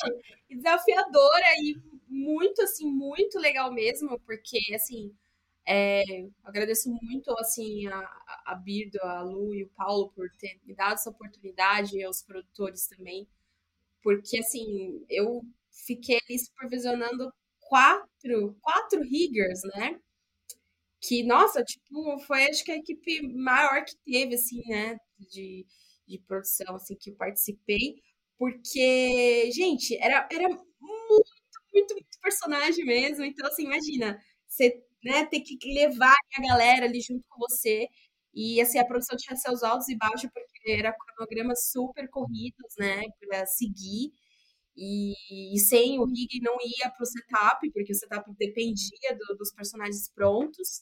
[0.51, 1.77] Desafiadora e
[2.07, 5.11] muito, assim, muito legal mesmo, porque, assim,
[5.67, 6.03] é,
[6.43, 7.99] agradeço muito, assim, a,
[8.47, 12.21] a Birdo, a Lu e o Paulo por ter me dado essa oportunidade, e aos
[12.23, 13.27] produtores também,
[14.03, 19.99] porque, assim, eu fiquei ali supervisionando quatro, quatro riggers, né?
[21.01, 25.65] que, nossa, tipo, foi acho que a equipe maior que teve, assim, né, de,
[26.07, 27.95] de produção, assim, que eu participei,
[28.37, 30.65] porque, gente, era, era muito,
[31.73, 37.01] muito, muito personagem mesmo, então, assim, imagina, você, né, ter que levar a galera ali
[37.01, 37.87] junto com você,
[38.33, 43.01] e, assim, a produção tinha seus altos e baixos, porque era cronogramas super corridos, né,
[43.19, 44.11] para seguir,
[44.75, 45.13] e,
[45.55, 49.51] e, sem o rig não ia para o setup, porque o setup dependia do, dos
[49.53, 50.81] personagens prontos.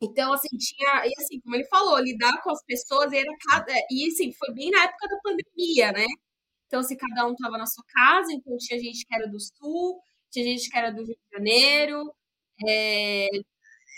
[0.00, 1.06] Então, assim, tinha.
[1.06, 3.72] E assim, como ele falou, lidar com as pessoas era cada.
[3.90, 6.06] E assim, foi bem na época da pandemia, né?
[6.66, 10.00] Então, assim, cada um estava na sua casa, então tinha gente que era do sul,
[10.30, 12.12] tinha gente que era do Rio de Janeiro.
[12.66, 13.28] É,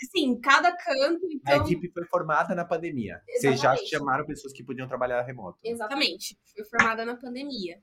[0.03, 1.25] assim, cada canto.
[1.31, 1.53] Então...
[1.53, 3.21] A equipe foi formada na pandemia.
[3.27, 3.41] Exatamente.
[3.41, 5.59] Vocês já chamaram pessoas que podiam trabalhar remoto.
[5.63, 6.37] Exatamente.
[6.53, 7.81] Foi formada na pandemia.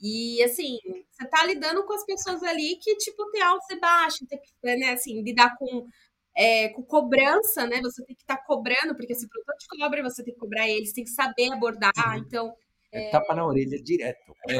[0.00, 0.78] E assim,
[1.10, 4.76] você tá lidando com as pessoas ali que, tipo, tem altos e baixos, tem que,
[4.78, 5.86] né, assim, lidar com
[6.34, 7.80] é, com cobrança, né?
[7.82, 10.40] Você tem que estar tá cobrando, porque se o produtor te cobra, você tem que
[10.40, 11.92] cobrar eles, tem que saber abordar.
[12.16, 12.54] Então.
[12.92, 13.10] É, é...
[13.10, 14.34] Tapa na orelha direto.
[14.48, 14.56] É,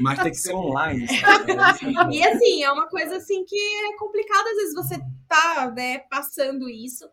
[0.00, 1.06] mas tem que ser online.
[2.12, 4.96] e assim, é uma coisa assim que é complicado, às vezes você
[5.28, 7.08] tá né, passando isso.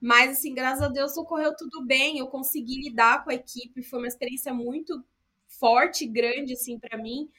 [0.00, 2.18] Mas, assim, graças a Deus ocorreu tudo bem.
[2.18, 3.82] Eu consegui lidar com a equipe.
[3.82, 5.02] Foi uma experiência muito
[5.46, 7.30] forte, grande, assim, para mim.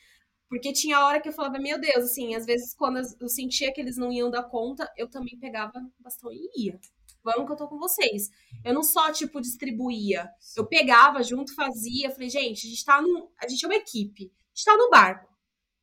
[0.49, 3.82] Porque tinha hora que eu falava, meu Deus, assim, às vezes quando eu sentia que
[3.82, 6.80] eles não iam dar conta, eu também pegava bastão e ia.
[7.28, 8.30] Vamos que eu tô com vocês.
[8.64, 10.30] Eu não só, tipo, distribuía.
[10.56, 12.10] Eu pegava junto, fazia.
[12.10, 13.30] Falei, gente, a gente tá no.
[13.38, 14.32] A gente é uma equipe.
[14.32, 15.28] A gente tá no barco.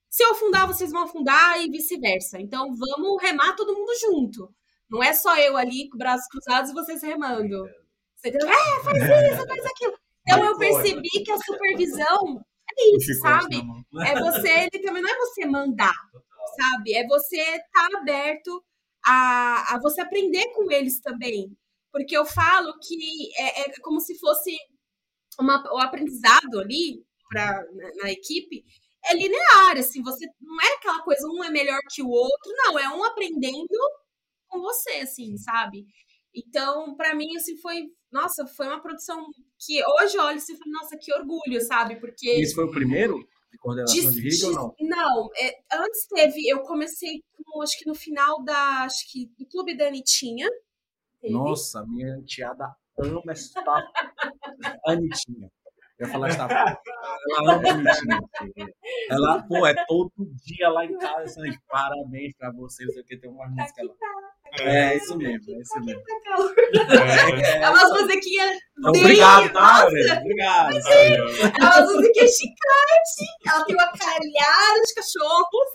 [0.09, 2.41] Se eu afundar, vocês vão afundar e vice-versa.
[2.41, 4.55] Então vamos remar todo mundo junto.
[4.89, 7.69] Não é só eu ali com braços cruzados e vocês remando.
[8.17, 9.95] Você, é, faz isso, faz aquilo.
[10.27, 12.43] Então eu percebi que a supervisão
[12.73, 13.57] é isso, sabe?
[14.07, 15.93] É você, ele também não é você mandar,
[16.57, 16.95] sabe?
[16.95, 18.65] É você estar tá aberto
[19.07, 21.57] a, a você aprender com eles também.
[21.93, 24.57] Porque eu falo que é, é como se fosse
[25.39, 28.65] uma, o aprendizado ali pra, na, na, equipe
[29.07, 32.79] é linear, assim, você não é aquela coisa, um é melhor que o outro, não,
[32.79, 33.79] é um aprendendo
[34.49, 35.87] com você, assim, sabe?
[36.35, 39.25] Então, para mim, assim, foi, nossa, foi uma produção
[39.59, 41.97] que hoje olho e falo, nossa, que orgulho, sabe?
[42.01, 42.33] Porque.
[42.41, 43.25] Isso foi o primeiro?
[43.55, 44.75] De coordenação de, de rig ou não?
[44.81, 49.47] Não, é, antes teve, eu comecei com, acho que no final da, acho que do
[49.47, 50.49] Clube da Anitinha.
[51.21, 51.33] Teve.
[51.33, 53.63] Nossa, minha enteada ama essa
[54.87, 55.49] Anitinha.
[55.97, 58.69] Eu ia falar essa Ela ama a Anitinha.
[59.09, 63.47] Ela, pô, é todo dia lá em casa, assim, parabéns pra vocês, que tem uma
[63.47, 63.95] música lá.
[63.95, 66.03] É, é isso mesmo, é isso mesmo.
[66.91, 68.59] É, é umas musiquinhas.
[68.85, 70.77] Obrigado, tá, Obrigado.
[70.89, 71.21] É
[71.61, 73.25] uma musiquinha chiclete.
[73.47, 75.71] Ela tem uma caralhada de cachorros.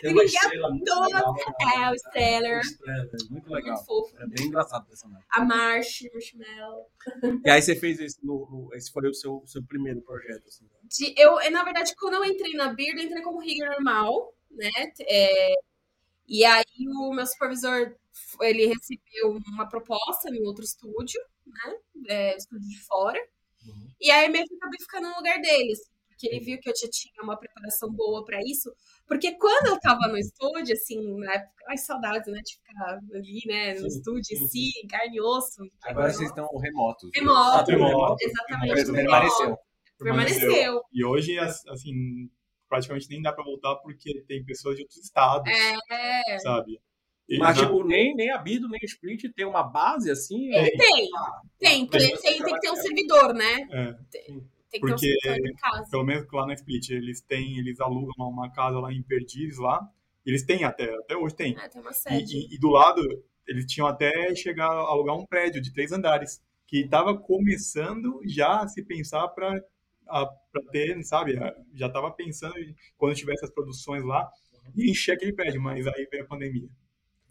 [0.00, 1.34] Tem uma estrela muito legal.
[1.76, 2.62] É, o Stellar.
[3.30, 3.74] Muito legal.
[3.74, 4.14] Muito fofo.
[4.18, 5.24] É bem engraçado o personagem.
[5.30, 6.90] A Marsh, Marshmallow.
[7.44, 10.64] E aí você fez esse, no, no, esse foi o seu, seu primeiro projeto, assim.
[10.84, 14.70] De, eu, na verdade, quando eu entrei na Beard, eu entrei como rigger normal, né?
[15.00, 15.54] É,
[16.26, 17.94] e aí o meu supervisor,
[18.40, 21.76] ele recebeu uma proposta em outro estúdio, né?
[22.08, 23.20] É, estúdio de fora.
[23.66, 23.88] Uhum.
[24.00, 25.80] E aí meio que acabei ficando no lugar deles.
[26.08, 28.72] Porque ele viu que eu já tinha uma preparação boa para isso.
[29.06, 33.42] Porque quando eu tava no estúdio, assim, na época, ai, saudades, né, de ficar ali,
[33.46, 35.68] né, no sim, estúdio em si, carne e osso.
[35.82, 37.10] Agora vocês estão remotos.
[37.14, 38.92] Remoto, remoto exatamente.
[38.92, 39.58] Permaneceu.
[39.98, 40.82] Permaneceu.
[40.92, 42.30] E hoje, assim,
[42.74, 46.38] praticamente nem dá para voltar porque tem pessoas de outros estados, é.
[46.40, 46.80] sabe?
[47.28, 47.64] E Mas, não...
[47.64, 50.52] tipo, nem, nem a Bido, nem o Split tem uma base assim?
[50.52, 50.70] É...
[50.76, 51.08] tem.
[51.16, 53.66] Ah, tem, tem, tem, tem, que ter um servidor, né?
[53.70, 53.92] É.
[54.10, 55.90] Tem, tem que Porque, ter um servidor em casa.
[55.90, 59.88] Pelo menos lá na Split, eles têm, eles alugam uma casa lá em Perdizes lá.
[60.26, 61.56] Eles têm até, até hoje tem.
[61.56, 62.36] É, tem uma sede.
[62.36, 63.00] E, e, e, do lado,
[63.46, 66.42] eles tinham até chegar a alugar um prédio de três andares.
[66.66, 69.62] Que estava começando já a se pensar para
[70.06, 71.34] para ter, sabe?
[71.74, 72.54] Já estava pensando
[72.96, 74.28] quando tivesse as produções lá
[74.74, 76.68] e encher aquele prédio, mas aí veio a pandemia.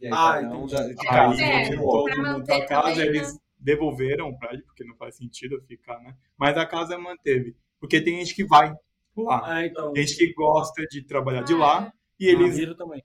[0.01, 3.39] Aí, ah, então já de casa, é, todo mundo da casa, também, eles né?
[3.57, 6.15] devolveram o prédio, porque não faz sentido ficar, né?
[6.38, 8.74] Mas a casa manteve, porque tem gente que vai
[9.15, 9.93] lá, ah, então.
[9.93, 11.91] tem gente que gosta de trabalhar ah, de lá, é.
[12.19, 12.67] e eles...
[12.67, 13.03] Na também.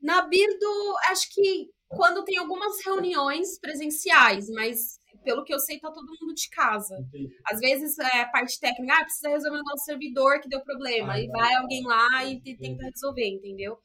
[0.00, 4.97] Na Birdo, acho que quando tem algumas reuniões presenciais, mas
[5.28, 6.96] pelo que eu sei, tá todo mundo de casa.
[6.98, 7.36] Entendi.
[7.44, 11.12] Às vezes é a parte técnica, ah, precisa resolver o nosso servidor que deu problema.
[11.12, 13.76] Ah, e vai alguém lá e tenta resolver, entendeu?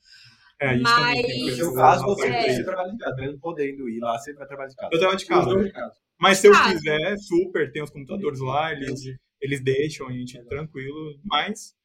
[0.61, 1.41] É, isso Mas.
[1.41, 2.53] No seu caso, você, é...
[2.53, 4.89] você trabalha de casa, mesmo podendo ir lá, você vai trabalhar de casa.
[4.93, 5.63] Eu trabalho de casa.
[5.63, 5.95] De casa.
[6.17, 9.01] Mas se eu quiser, super, tem os computadores lá, eles,
[9.41, 11.75] eles deixam a gente tranquilo, mas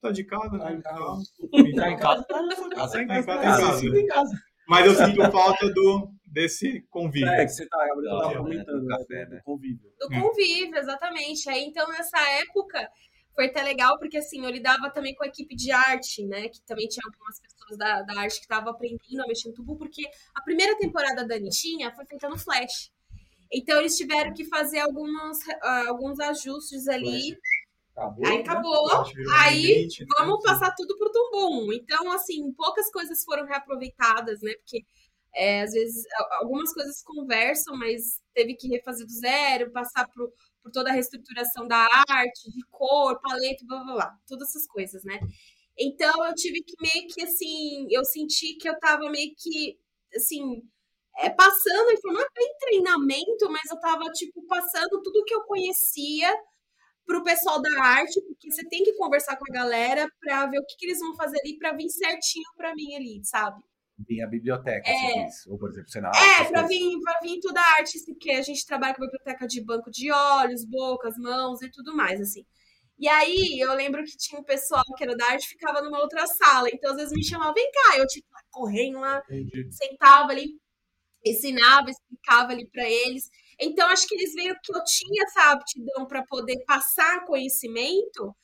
[0.00, 0.74] tá de casa, tá né?
[0.74, 1.22] Em casa.
[1.74, 2.92] Tá em casa, na sua casa.
[2.92, 4.36] Tá em casa, tá em casa.
[4.68, 7.28] Mas eu sinto falta do, desse convívio.
[7.28, 8.96] É, que você tá, tá comentando, né?
[8.96, 9.36] café, né?
[9.36, 9.92] Do convívio.
[10.00, 11.48] Do convívio, exatamente.
[11.50, 12.90] Aí, então, nessa época,
[13.34, 16.48] foi até legal, porque assim, eu lidava também com a equipe de arte, né?
[16.48, 19.76] Que também tinha algumas pessoas da, da arte que estavam aprendendo a mexer no tubo,
[19.76, 20.02] porque
[20.34, 22.90] a primeira temporada da Anitinha foi feita no Flash.
[23.52, 27.36] Então eles tiveram que fazer alguns, uh, alguns ajustes ali.
[27.94, 29.04] Acabou, aí acabou.
[29.04, 29.24] Né?
[29.40, 31.70] Aí vamos passar tudo pro Tumbum.
[31.74, 34.54] Então, assim, poucas coisas foram reaproveitadas, né?
[34.54, 34.86] Porque
[35.34, 36.04] é, às vezes
[36.40, 40.30] algumas coisas conversam, mas teve que refazer do zero, passar por,
[40.62, 45.04] por toda a reestruturação da arte, de cor, paleta, blá blá blá, todas essas coisas,
[45.04, 45.20] né?
[45.78, 49.78] Então eu tive que meio que assim, eu senti que eu tava meio que
[50.14, 50.62] assim,
[51.18, 56.30] é, passando, não é bem treinamento, mas eu tava tipo passando tudo que eu conhecia
[57.06, 60.66] pro pessoal da arte, porque você tem que conversar com a galera para ver o
[60.66, 63.62] que, que eles vão fazer ali para vir certinho para mim ali, sabe?
[64.06, 65.24] Vir a biblioteca, é.
[65.24, 68.30] Diz, ou por exemplo, você É, para vir, pra vir toda a arte, assim, porque
[68.30, 72.20] a gente trabalha com a biblioteca de banco de olhos, bocas, mãos e tudo mais,
[72.20, 72.44] assim.
[72.98, 76.26] E aí, eu lembro que tinha um pessoal que era da arte ficava numa outra
[76.26, 79.68] sala, então às vezes me chamava, vem cá, eu tipo, correndo lá, Entendi.
[79.72, 80.46] sentava ali,
[81.24, 83.30] ensinava, explicava ali para eles.
[83.60, 88.34] Então, acho que eles veio que eu tinha essa aptidão para poder passar conhecimento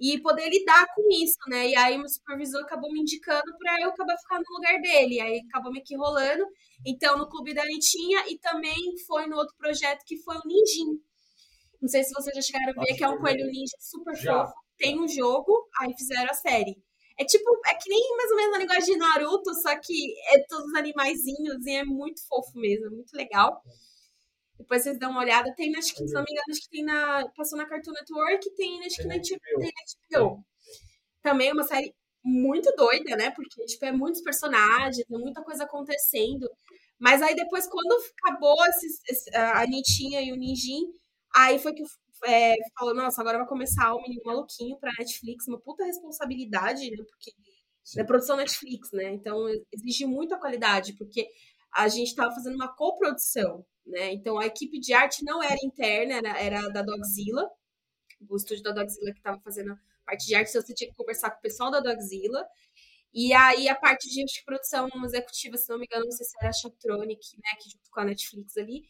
[0.00, 1.68] e poder lidar com isso, né?
[1.68, 5.16] E aí meu supervisor acabou me indicando para eu acabar ficando no lugar dele.
[5.16, 6.44] E aí acabou me que rolando.
[6.86, 11.00] Então, no Clube da Anitinha e também foi no outro projeto que foi o Ninjin.
[11.80, 14.44] Não sei se vocês já chegaram a ver, que é um coelho ninja super já.
[14.44, 14.54] fofo.
[14.76, 16.76] Tem um jogo, aí fizeram a série.
[17.18, 20.38] É tipo, é que nem mais ou menos a linguagem de Naruto, só que é
[20.48, 23.60] todos os animaizinhos e é muito fofo mesmo, é muito legal.
[24.58, 25.54] Depois vocês dão uma olhada.
[25.54, 27.28] Tem, acho que, se não me engano, acho que tem na.
[27.36, 30.44] Passou na Cartoon Network tem, acho que na HBO.
[31.22, 31.94] Também é uma série
[32.24, 33.30] muito doida, né?
[33.30, 36.48] Porque, tipo, é muitos personagens, tem muita coisa acontecendo.
[36.98, 40.82] Mas aí depois, quando acabou esses, a Anitinha e o Ninjin,
[41.34, 41.84] aí foi que
[42.24, 46.96] é, falou, nossa, agora vai começar o Menino Maluquinho pra Netflix, uma puta responsabilidade, né?
[47.08, 47.32] Porque
[47.96, 49.12] é produção Netflix, né?
[49.12, 51.28] Então exige muita qualidade, porque
[51.72, 53.64] a gente estava fazendo uma coprodução.
[53.88, 54.12] Né?
[54.12, 57.48] Então a equipe de arte não era interna, era, era da Dogzilla,
[58.28, 60.96] o estúdio da Dogzilla que estava fazendo a parte de arte, então você tinha que
[60.96, 62.46] conversar com o pessoal da Dogzilla.
[63.14, 66.50] E aí a parte de, produção executiva, se não me engano, não sei se era
[66.50, 68.82] a Chatronic, né, que junto com a Netflix ali.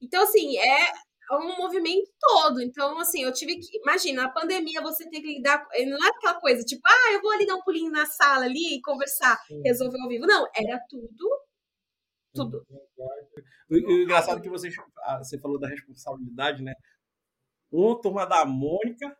[0.00, 0.92] Então, assim, é
[1.32, 2.62] um movimento todo.
[2.62, 3.78] Então, assim, eu tive que.
[3.78, 5.66] Imagina, a pandemia você tem que lidar.
[5.86, 8.76] Não é aquela coisa, tipo, ah, eu vou ali dar um pulinho na sala ali
[8.76, 10.26] e conversar, resolver ao vivo.
[10.26, 11.43] Não, era tudo
[12.34, 12.66] tudo.
[13.70, 14.68] O, o engraçado é que você,
[15.04, 16.74] ah, você falou da responsabilidade, né?
[17.72, 19.16] Um turma da Mônica,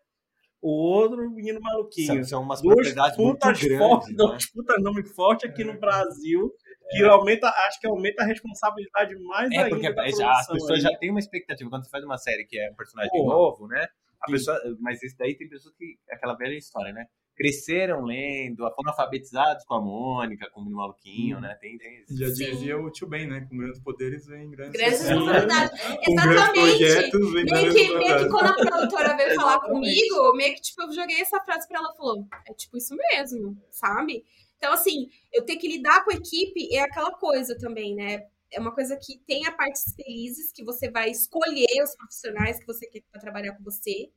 [0.61, 2.07] o outro menino maluquinho.
[2.07, 3.79] São, são umas duas propriedades muito putas grandes.
[3.89, 4.15] fortes, né?
[4.17, 6.53] duas putas nome forte aqui no Brasil,
[6.91, 9.69] que aumenta, acho que aumenta a responsabilidade mais É, ainda.
[9.71, 10.81] porque da as pessoas aí.
[10.81, 11.69] já têm uma expectativa.
[11.71, 13.27] Quando você faz uma série que é um personagem Pô.
[13.27, 13.87] novo, né?
[14.23, 14.33] A Sim.
[14.33, 15.99] pessoa, mas isso daí tem pessoas que.
[16.11, 17.05] Aquela velha história, né?
[17.37, 21.57] Cresceram lendo, foram alfabetizados com a Mônica, com o maluquinho, né?
[21.61, 22.05] Tem, tem.
[22.11, 23.47] Já dizia o tio Ben, né?
[23.51, 25.81] Com grandes poderes vem grandes responsabilidades.
[26.07, 26.79] Exatamente.
[26.79, 30.83] projetos vem Meio que, meio que quando a produtora veio falar comigo, meio que tipo,
[30.83, 34.25] eu joguei essa frase pra ela e falou: é tipo isso mesmo, sabe?
[34.57, 38.27] Então, assim, eu ter que lidar com a equipe é aquela coisa também, né?
[38.51, 42.67] É uma coisa que tem a partes felizes, que você vai escolher os profissionais que
[42.67, 44.11] você quer trabalhar com você.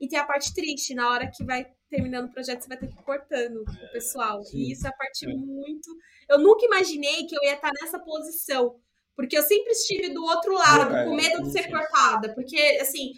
[0.00, 2.88] E tem a parte triste, na hora que vai terminando o projeto, você vai ter
[2.88, 4.42] que ir cortando o pessoal.
[4.42, 4.58] sim.
[4.58, 5.88] E isso é a parte muito.
[6.28, 8.76] Eu nunca imaginei que eu ia estar nessa posição.
[9.16, 12.34] Porque eu sempre estive do outro lado, É, com medo de ser cortada.
[12.34, 13.12] Porque, assim,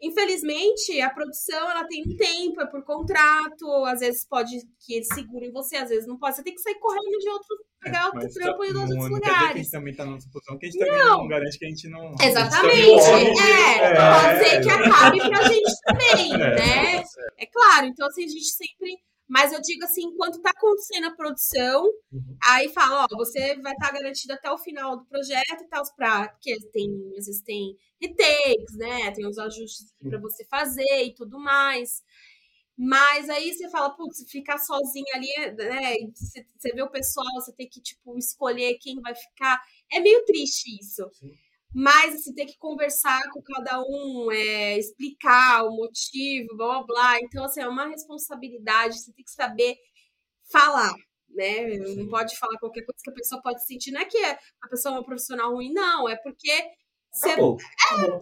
[0.00, 3.84] infelizmente, a produção ela tem um tempo, é por contrato.
[3.86, 4.50] Às vezes pode
[4.84, 6.36] que eles segurem você, às vezes não pode.
[6.36, 7.48] Você tem que sair correndo de outro,
[7.80, 9.56] pegar outro Mas trampo em não- outros não quer dizer que a lugares.
[9.62, 12.14] gente também tá nessa posição, que a gente também não, garante que a gente não.
[12.20, 12.76] Exatamente.
[12.76, 16.36] gente também É, pode- ser é, que acabe pra gente também, É.
[16.38, 17.02] né?
[17.38, 18.96] É claro, então assim, a gente sempre.
[19.28, 22.36] Mas eu digo assim, enquanto tá acontecendo a produção, Uhum.
[22.44, 26.28] aí fala, ó, você vai estar garantido até o final do projeto e tal, pra,
[26.28, 29.10] porque tem, às vezes tem retakes, né?
[29.12, 32.02] Tem os ajustes pra você fazer e tudo mais.
[32.78, 35.94] Mas aí você fala, putz, ficar sozinha ali, né?
[36.14, 39.62] Você, você vê o pessoal, você tem que, tipo, escolher quem vai ficar.
[39.92, 41.08] É meio triste isso.
[41.14, 41.32] Sim.
[41.78, 47.20] Mas, assim, ter que conversar com cada um, é, explicar o motivo, blá, blá, blá.
[47.20, 49.76] Então, assim, é uma responsabilidade, você tem que saber
[50.50, 50.94] falar,
[51.28, 51.76] né?
[51.76, 53.90] Não pode falar qualquer coisa que a pessoa pode sentir.
[53.92, 56.08] Não é que a pessoa é uma profissional ruim, não.
[56.08, 56.64] É porque
[57.12, 57.58] você Acabou.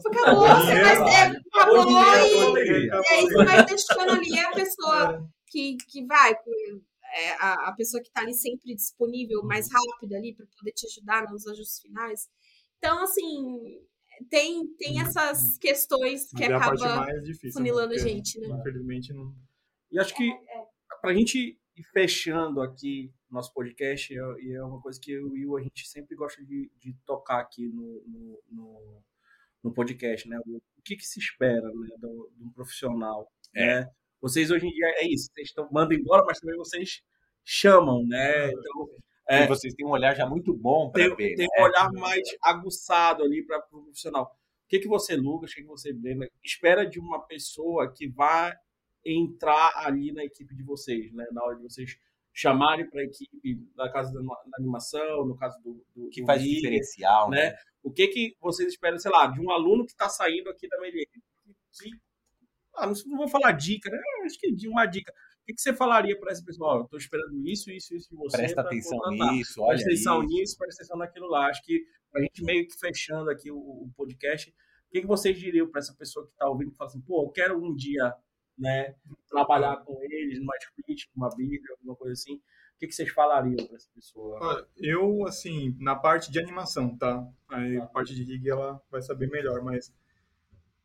[0.04, 2.92] acabou, você vai, é, acabou Acabou e, loteria.
[2.92, 8.02] e aí você vai deixando ali a pessoa que, que vai, é, a, a pessoa
[8.02, 12.28] que está ali sempre disponível, mais rápido ali, para poder te ajudar nos ajustes finais.
[12.84, 13.80] Então, assim,
[14.28, 17.52] tem, tem essas questões que Mas é acaba mais difícil.
[17.52, 18.48] funilando a porque, gente, né?
[18.60, 19.34] Infelizmente, não.
[19.90, 20.30] E acho que
[21.00, 24.18] para a gente ir fechando aqui nosso podcast, e
[24.52, 26.94] é- é uma coisa que eu e o Will, a gente sempre gosta de, de
[27.06, 29.02] tocar aqui no, no, no,
[29.62, 30.38] no podcast, né?
[30.46, 33.88] O, que, que se espera né, do, de um profissional, né?
[34.20, 37.00] Vocês hoje em dia é isso, vocês estão mandando embora, mas também vocês
[37.42, 38.48] chamam, né?
[38.52, 38.90] Então,
[39.28, 41.34] é, E vocês têm um olhar já muito bom para ver.
[41.34, 41.46] tem né?
[41.58, 44.24] um olhar mais aguçado ali para o profissional.
[44.24, 48.08] O que, que você, Lucas, o que, que você, Brenda, espera de uma pessoa que
[48.08, 48.52] vai
[49.04, 51.26] entrar ali na equipe de vocês, né?
[51.32, 51.98] Na hora de vocês
[52.32, 56.26] chamarem para a equipe, na caso da, da animação, no caso do, do que do
[56.26, 57.50] faz vídeo, diferencial, né?
[57.50, 57.56] né?
[57.82, 60.80] O que, que vocês esperam, sei lá, de um aluno que está saindo aqui da
[60.80, 61.06] Melier?
[61.06, 61.20] Que,
[62.76, 63.98] ah, não, vou falar dica, né?
[64.24, 65.12] Acho que de uma dica.
[65.44, 66.70] O que, que você falaria para essa pessoa?
[66.70, 68.38] Ó, eu estou esperando isso, isso, isso de você.
[68.38, 70.28] Presta atenção contratar nisso, olha presta atenção isso.
[70.32, 71.48] nisso, presta atenção naquilo lá.
[71.48, 71.84] Acho que
[72.14, 74.54] a gente meio que fechando aqui o, o podcast, o
[74.90, 77.28] que, que vocês diriam para essa pessoa que está ouvindo e fala assim, pô, eu
[77.28, 78.14] quero um dia
[78.56, 78.94] né,
[79.28, 82.36] trabalhar com eles numa split, numa bíblia, alguma coisa assim.
[82.36, 84.38] O que, que vocês falariam para essa pessoa?
[84.40, 87.22] Olha, eu, assim, na parte de animação, tá?
[87.50, 89.92] Aí a parte de rig ela vai saber melhor, mas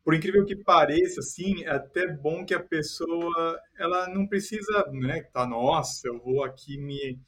[0.09, 5.21] por incrível que pareça, assim, é até bom que a pessoa, ela não precisa, né,
[5.21, 7.19] tá, nossa, eu vou aqui me...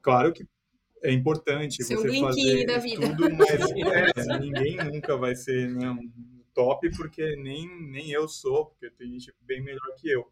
[0.00, 0.48] Claro que
[1.02, 3.06] é importante Ser um você fazer da vida.
[3.06, 6.10] tudo, mas é, ninguém nunca vai ser né, um
[6.54, 10.26] top, porque nem, nem eu sou, porque tem gente bem melhor que eu.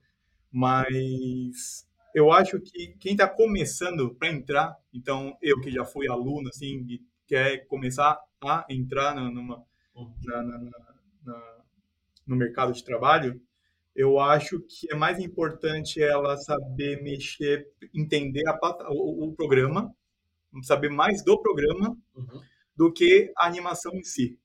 [0.51, 6.49] Mas eu acho que quem está começando para entrar, então eu que já fui aluno,
[6.49, 9.63] assim, e quer começar a entrar na, numa,
[10.25, 10.71] na, na, na-
[11.27, 11.54] na-
[12.27, 13.41] no mercado de trabalho,
[13.95, 18.59] eu acho que é mais importante ela saber mexer, entender a
[18.91, 19.95] o, o programa,
[20.63, 22.43] saber mais do programa Uhum.
[22.77, 24.39] do que a animação em si.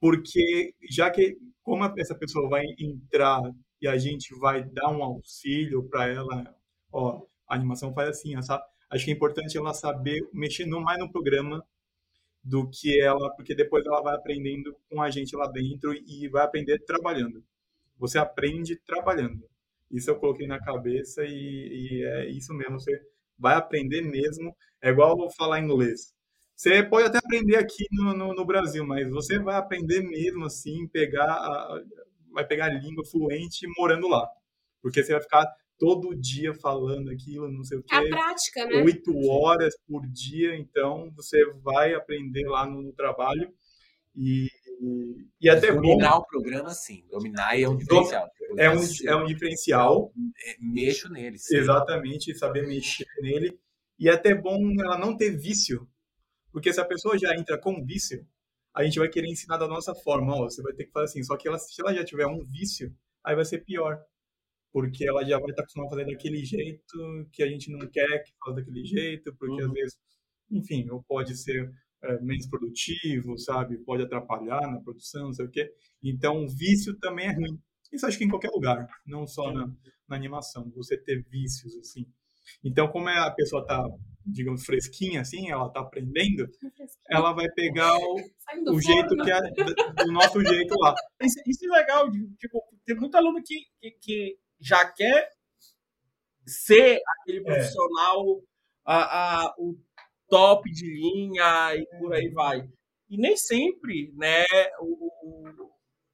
[0.00, 3.40] Porque já que como essa pessoa vai entrar
[3.80, 6.54] e a gente vai dar um auxílio para ela,
[6.92, 8.64] ó, a animação faz assim, sabe?
[8.90, 11.64] Acho que é importante ela saber mexer no, mais no programa
[12.42, 16.44] do que ela, porque depois ela vai aprendendo com a gente lá dentro e vai
[16.44, 17.44] aprender trabalhando.
[17.98, 19.44] Você aprende trabalhando.
[19.90, 22.80] Isso eu coloquei na cabeça e, e é isso mesmo.
[22.80, 22.98] Você
[23.38, 24.56] vai aprender mesmo.
[24.80, 26.14] É igual falar inglês.
[26.56, 30.86] Você pode até aprender aqui no, no, no Brasil, mas você vai aprender mesmo assim,
[30.88, 31.82] pegar a,
[32.32, 34.28] vai pegar a língua fluente morando lá.
[34.82, 35.46] Porque você vai ficar
[35.80, 38.82] todo dia falando aquilo, não sei o É a quê prática, né?
[38.82, 43.50] oito horas por dia, então você vai aprender lá no, no trabalho
[44.14, 44.48] e,
[45.40, 45.80] e até bom.
[45.80, 47.02] Dominar o programa, sim.
[47.10, 48.28] Dominar é um diferencial.
[48.58, 50.12] é um, é um diferencial.
[50.44, 51.38] É, mexo nele.
[51.38, 51.56] sim.
[51.56, 53.58] Exatamente, saber mexer nele.
[53.98, 55.88] E é até bom ela não ter vício.
[56.52, 58.26] Porque se a pessoa já entra com vício,
[58.74, 60.34] a gente vai querer ensinar da nossa forma.
[60.34, 61.22] Ó, você vai ter que fazer assim.
[61.22, 63.98] Só que ela, se ela já tiver um vício, aí vai ser pior.
[64.72, 68.22] Porque ela já vai estar acostumada a fazer daquele jeito que a gente não quer
[68.24, 69.72] que faça daquele jeito, porque às Uhum.
[69.74, 69.98] vezes,
[70.50, 71.70] enfim, ou pode ser
[72.02, 73.78] é, menos produtivo, sabe?
[73.78, 75.70] Pode atrapalhar na produção, não sei o quê.
[76.02, 77.58] Então, vício também é ruim.
[77.92, 79.66] Isso acho que em qualquer lugar, não só na,
[80.08, 82.06] na animação, você ter vícios, assim.
[82.64, 83.82] Então, como é a pessoa tá,
[84.24, 86.48] digamos, fresquinha, assim, ela tá aprendendo,
[87.10, 88.14] ela vai pegar o,
[88.74, 90.94] o jeito que é do- nosso jeito lá.
[91.22, 95.30] Isso, isso é legal, tipo, tem muito aluno que, que, que já quer
[96.46, 98.40] ser aquele profissional,
[98.84, 99.76] a, a, o
[100.28, 102.68] top de linha e por aí vai.
[103.08, 104.44] E nem sempre, né,
[104.80, 105.70] o, o-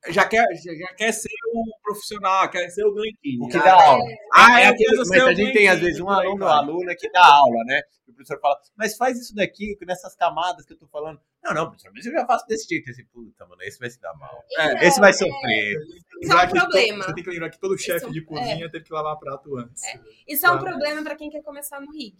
[0.08, 3.38] já, quer, já, quer ser o profissional, quer ser o Glenn Keane.
[3.44, 4.04] O que Ah, dá aula.
[4.34, 6.58] Ah, é eu aquele, quero mas a gente tem, às vezes, um aluno, vai.
[6.58, 7.80] aluna que dá aula, né?
[8.06, 11.20] E o professor fala, mas faz isso daqui, nessas camadas que eu tô falando.
[11.46, 12.90] Não, não, mas eu já faço desse jeito.
[12.90, 14.44] Esse, puta, mano, esse vai se dar mal.
[14.50, 15.76] Então, Esse vai é, sofrer.
[16.20, 17.04] Isso é um problema.
[17.04, 19.82] você tem que lembrar que todo chefe de cozinha teve que lavar prato antes.
[20.26, 20.64] Isso é um Tá.
[20.64, 22.16] problema para quem quer começar no rig,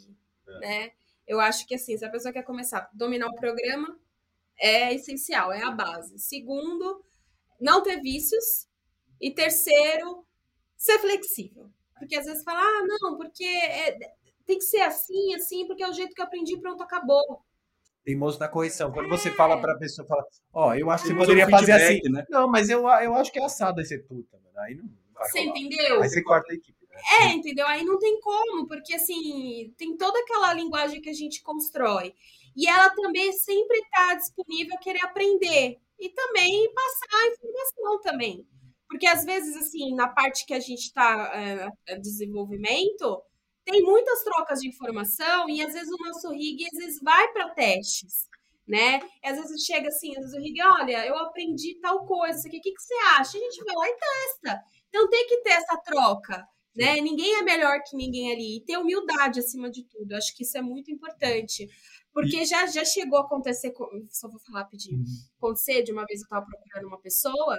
[0.61, 0.93] né?
[1.27, 3.99] Eu acho que assim, se a pessoa quer começar a dominar o programa,
[4.59, 6.19] é essencial, é a base.
[6.19, 7.05] Segundo,
[7.61, 8.69] não ter vícios.
[9.21, 10.25] E terceiro,
[10.77, 11.71] ser flexível.
[11.99, 13.99] Porque às vezes fala, ah, não, porque é-
[14.45, 17.43] tem que ser assim, assim, porque é o jeito que eu aprendi, pronto, acabou.
[18.07, 18.93] Teimoso na correção.
[18.93, 22.01] Quando você fala pra pessoa, fala, ó, eu acho que você poderia no fazer assim.
[22.09, 22.25] né?
[22.31, 23.81] Não, mas eu, eu acho que é assado.
[23.81, 25.59] Aí você, puta, mano, aí não vai Você rolar.
[25.59, 26.03] entendeu?
[26.03, 26.79] Aí você corta a equipe.
[26.89, 26.97] Né?
[27.21, 27.67] É, entendeu?
[27.67, 32.15] Aí não tem como, porque assim, tem toda aquela linguagem que a gente constrói.
[32.57, 35.77] E ela também sempre está disponível a querer aprender.
[35.99, 38.47] E também passar a informação também.
[38.89, 41.33] Porque às vezes, assim, na parte que a gente está
[41.89, 43.21] é, desenvolvimento,
[43.67, 47.51] tem muitas trocas de informação e às vezes o nosso rig às vezes vai para
[47.51, 48.29] testes.
[48.67, 49.01] Né?
[49.23, 52.51] E às vezes chega assim, às vezes o rig, olha, eu aprendi tal coisa, o
[52.51, 53.37] que, que você acha?
[53.37, 54.61] A gente vai lá e testa.
[54.89, 56.45] Então tem que ter essa troca
[56.77, 57.01] né?
[57.01, 58.59] Ninguém é melhor que ninguém ali.
[58.59, 60.13] E ter humildade acima de tudo.
[60.13, 61.69] Acho que isso é muito importante.
[62.13, 63.73] Porque já, já chegou a acontecer,
[64.11, 65.03] só vou falar rapidinho,
[65.39, 67.59] acontecer de uma vez eu estava procurando uma pessoa,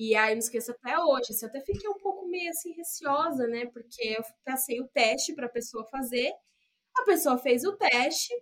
[0.00, 3.46] e aí não esqueço até hoje, assim, eu até fiquei um pouco meio assim receosa,
[3.46, 3.66] né?
[3.66, 6.32] Porque eu passei o teste para a pessoa fazer,
[6.96, 8.32] a pessoa fez o teste,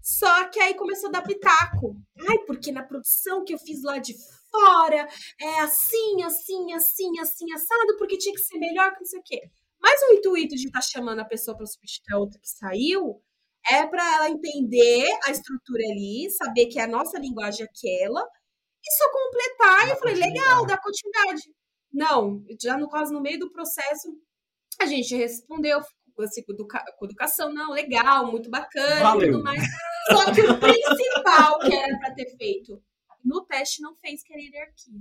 [0.00, 1.94] só que aí começou a dar pitaco.
[2.26, 4.14] Ai, porque na produção que eu fiz lá de
[4.50, 5.06] fora,
[5.38, 9.22] é assim, assim, assim, assim, assado, porque tinha que ser melhor que não sei o
[9.22, 9.42] quê.
[9.78, 13.20] Mas o intuito de estar chamando a pessoa para substituir a outra que saiu
[13.70, 18.26] é para ela entender a estrutura ali, saber que é a nossa linguagem aquela,
[18.86, 19.86] e só completar.
[19.86, 21.42] E eu falei, legal, dá continuidade.
[21.92, 24.08] Não, já no quase no meio do processo,
[24.80, 25.80] a gente respondeu
[26.18, 29.32] assim, com, educa- com educação, não, legal, muito bacana e Valeu.
[29.32, 29.62] tudo mais.
[30.08, 32.82] Só que o principal que era para ter feito
[33.24, 34.94] no teste não fez, que era hierarquia.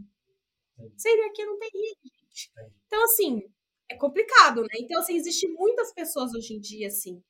[0.98, 2.52] Sem hierarquia não tem gente.
[2.88, 3.42] Então, assim,
[3.90, 4.70] é complicado, né?
[4.80, 7.22] Então, assim, existem muitas pessoas hoje em dia, assim.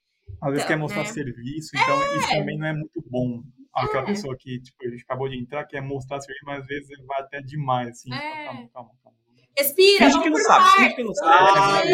[0.42, 1.10] Às vezes Então, quer mostrar né?
[1.12, 3.42] serviço, então isso também não é muito bom.
[3.74, 4.06] Aquela É.
[4.06, 7.22] pessoa que, tipo, a gente acabou de entrar, quer mostrar serviço, mas às vezes vai
[7.22, 8.14] até demais, assim.
[8.14, 8.46] É.
[8.46, 9.18] Calma, calma, calma.
[9.58, 10.80] Respira, Finge que não por sabe, parte.
[10.82, 11.90] finge que não sabe.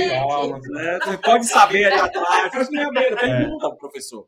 [0.70, 1.00] né?
[1.04, 2.52] Você pode saber ali atrás.
[2.54, 3.38] Faz minha beira, É.
[3.38, 4.28] pergunta ao professor.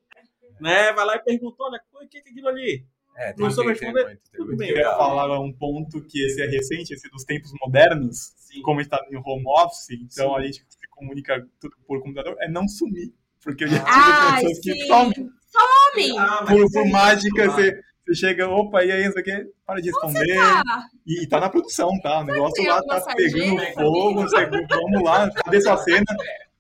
[0.60, 0.92] Né?
[0.94, 2.86] Vai lá e pergunta, olha, o que é aquilo ali?
[3.18, 4.06] É, Não tem- soube tem responder?
[4.16, 4.70] tem Tudo bem.
[4.70, 8.62] Eu ia falar um ponto que esse é recente, esse dos tempos modernos, Sim.
[8.62, 10.36] como a gente está em home office, então Sim.
[10.36, 13.14] a gente se comunica tudo por computador, é não sumir.
[13.44, 15.14] Porque eu já tive Ai, pessoas que somem.
[15.14, 15.81] Some!
[16.18, 19.82] Ah, Por, por mágica, você, você chega, opa, e aí, não sei o quê, para
[19.82, 20.36] de responder.
[20.36, 20.64] Tá.
[21.06, 22.20] E, e tá na produção, tá?
[22.20, 26.06] O negócio lá tá pegando fogo, você, vamos lá, cadê sua cena?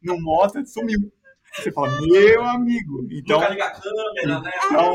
[0.01, 0.99] Não mostra, sumiu.
[1.53, 3.05] Você fala, meu amigo.
[3.11, 4.51] Então, câmera, né?
[4.65, 4.93] Então,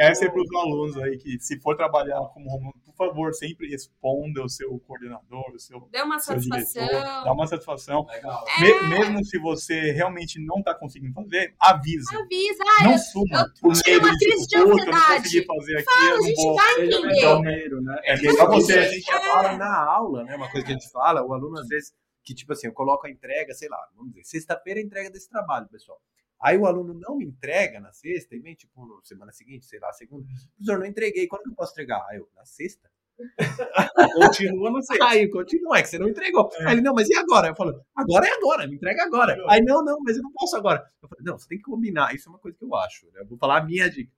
[0.00, 3.32] essa é para os alunos aí que, se for trabalhar como home office, por favor,
[3.34, 6.86] sempre responda o seu coordenador, o seu, Deu uma seu satisfação.
[6.86, 8.06] diretor, dá uma satisfação.
[8.06, 8.44] Legal.
[8.58, 8.60] É.
[8.60, 12.18] Me- mesmo se você realmente não está conseguindo fazer, avisa.
[12.18, 12.64] Avisa.
[12.80, 15.44] Ah, Não eu- suma eu por tive uma crise de eu ansiedade.
[15.46, 16.54] fazer aqui, Fala, eu a gente vou.
[16.54, 17.80] vai entender.
[17.80, 18.00] né?
[18.04, 18.72] É É melhor pra você.
[18.74, 20.36] você, a gente já fala na aula, né?
[20.36, 21.92] Uma coisa que a gente fala, o aluno às vezes,
[22.24, 25.10] que tipo assim, eu coloco a entrega, sei lá, vamos dizer, sexta-feira é a entrega
[25.10, 26.00] desse trabalho, pessoal.
[26.40, 29.78] Aí o aluno não me entrega na sexta, e vem tipo na semana seguinte, sei
[29.78, 30.26] lá, segunda.
[30.56, 32.04] Professor, não entreguei, quando que eu posso entregar?
[32.08, 32.90] Aí eu, na sexta?
[34.14, 34.98] Continua no sei.
[35.00, 36.50] Aí continua, é que você não entregou.
[36.66, 37.48] Aí ele, não, mas e agora?
[37.48, 39.36] Eu falo, agora é agora, me entrega agora.
[39.48, 40.84] Aí, não, não, mas eu não posso agora.
[41.00, 42.14] Eu falei, não, você tem que combinar.
[42.14, 43.06] Isso é uma coisa que eu acho.
[43.12, 43.20] Né?
[43.20, 44.10] Eu vou falar a minha dica.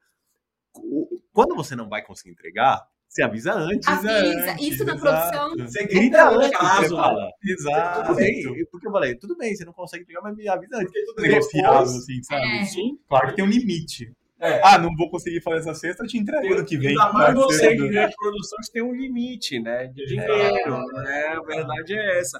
[1.32, 3.88] Quando você não vai conseguir entregar, Você avisa antes.
[3.88, 4.10] Avisa.
[4.52, 5.30] antes, Isso na exato.
[5.30, 5.66] produção.
[5.66, 6.50] Você grita antes.
[6.58, 7.30] caso, você fala.
[7.44, 8.02] Exato.
[8.02, 10.92] Tudo bem, porque eu falei, tudo bem, você não consegue pegar, mas me avisa antes.
[11.18, 12.46] Seria fiável, assim, sabe?
[12.58, 12.64] É.
[12.64, 12.98] Sim.
[13.08, 14.12] Claro que tem um limite.
[14.38, 14.60] É.
[14.62, 16.90] Ah, não vou conseguir fazer essa sexta, eu te entrego ano que vem.
[16.90, 19.86] Ainda mais vocês do- de produções têm um limite, né?
[19.86, 21.26] De dinheiro, né?
[21.28, 22.38] A verdade é essa.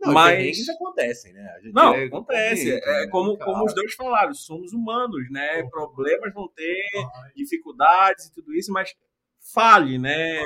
[0.00, 1.40] Não, Mas- perrengues acontecem, né?
[1.56, 2.70] A gente Não, é- acontece.
[2.70, 2.80] né?
[3.02, 5.62] É como, como os dois falaram, somos humanos, né?
[5.70, 6.84] Problemas vão ter,
[7.34, 8.94] dificuldades e tudo isso, mas
[9.52, 10.40] fale, né?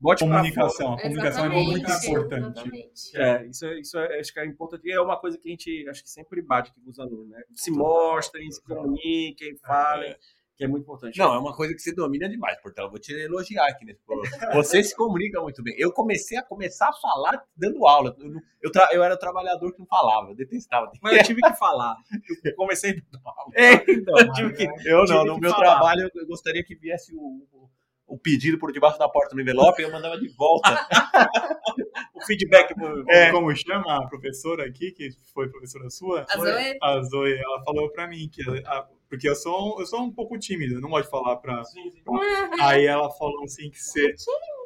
[0.00, 0.94] Bote Comunicação.
[0.94, 2.70] A comunicação é muito importante.
[3.14, 4.86] É, isso, é- isso é, acho que é importante.
[4.88, 7.28] E é uma coisa que a gente acho que sempre bate aqui com os alunos,
[7.28, 7.42] né?
[7.54, 10.14] Se mostrem, se comuniquem, falem,
[10.56, 11.18] que é muito importante.
[11.18, 12.86] Não, é uma coisa que você domina demais, Portela.
[12.88, 14.52] Eu Vou te elogiar aqui nesse programa.
[14.54, 15.74] Você se comunica muito bem.
[15.78, 18.14] Eu comecei a começar a falar dando aula.
[18.18, 18.32] Eu,
[18.62, 20.90] eu, tra- eu era o trabalhador que não falava, eu detestava.
[21.02, 21.96] Mas eu tive que falar.
[22.44, 23.50] Eu comecei dando aula.
[23.54, 25.64] É, então, Eu tive que, eu tive não, no que meu falar.
[25.76, 27.18] trabalho eu gostaria que viesse o,
[27.52, 27.70] o-
[28.10, 30.68] o pedido por debaixo da porta no envelope e eu mandava de volta.
[32.14, 32.74] o feedback.
[32.74, 33.30] pro- É.
[33.30, 36.26] Como chama a professora aqui, que foi professora sua?
[36.28, 36.78] A Zoe?
[36.82, 38.42] A Zoe, ela falou pra mim que.
[38.66, 41.62] a- porque eu sou, eu sou um pouco tímido, eu não gosto de falar pra.
[42.62, 44.14] Aí ela falou assim que você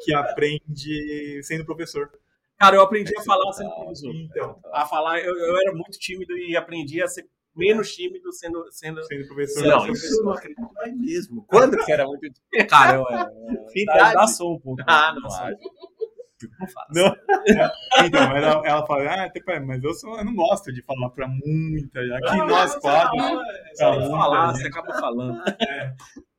[0.05, 2.11] que aprende sendo professor.
[2.59, 4.15] Cara, eu aprendi a falar sendo professor.
[4.15, 8.67] Então, A falar, eu, eu era muito tímido e aprendi a ser menos tímido sendo.
[8.71, 9.03] sendo...
[9.05, 9.65] sendo professor.
[9.65, 11.45] Não, isso eu não acredito mais mesmo.
[11.47, 12.41] Quando que era muito.
[12.69, 13.31] Cara, eu era.
[13.75, 14.15] Idade.
[14.15, 14.83] Dá som um pouco.
[14.87, 15.51] Ah, não Dá.
[16.61, 16.87] Não fala.
[16.91, 17.17] Não.
[18.05, 21.09] Então, ela, ela fala, ah, até pai, mas eu, sou, eu não gosto de falar
[21.11, 22.01] pra muita.
[22.01, 23.17] Aqui Não, nós não, quatro.
[23.73, 25.43] Você falar, você acaba falando.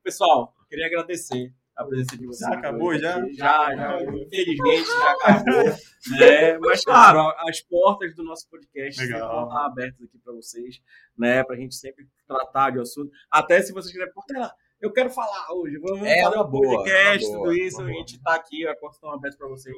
[0.03, 2.49] Pessoal, queria agradecer a presença de vocês.
[2.49, 3.19] Já acabou, já?
[3.33, 4.01] Já, já.
[4.03, 5.63] Infelizmente, já acabou.
[6.19, 6.57] né?
[6.59, 10.81] Mas, claro, as portas do nosso podcast estar abertas aqui para vocês,
[11.17, 11.43] né?
[11.43, 13.11] Pra gente sempre tratar de assunto.
[13.29, 15.77] Até se vocês quiserem, Portela, eu quero falar hoje.
[15.79, 17.81] Vamos É fazer uma um boa, podcast, uma tudo boa, isso.
[17.81, 17.93] A boa.
[17.93, 19.75] gente tá aqui, as portas estão abertas para vocês.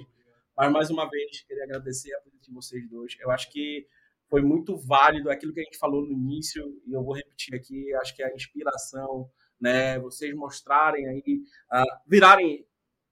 [0.55, 3.15] Mas, mais uma vez, queria agradecer a presença de vocês dois.
[3.19, 3.87] Eu acho que
[4.29, 7.93] foi muito válido aquilo que a gente falou no início, e eu vou repetir aqui,
[7.95, 9.29] acho que a inspiração,
[9.59, 11.41] né, vocês mostrarem aí,
[11.71, 12.65] ah, virarem,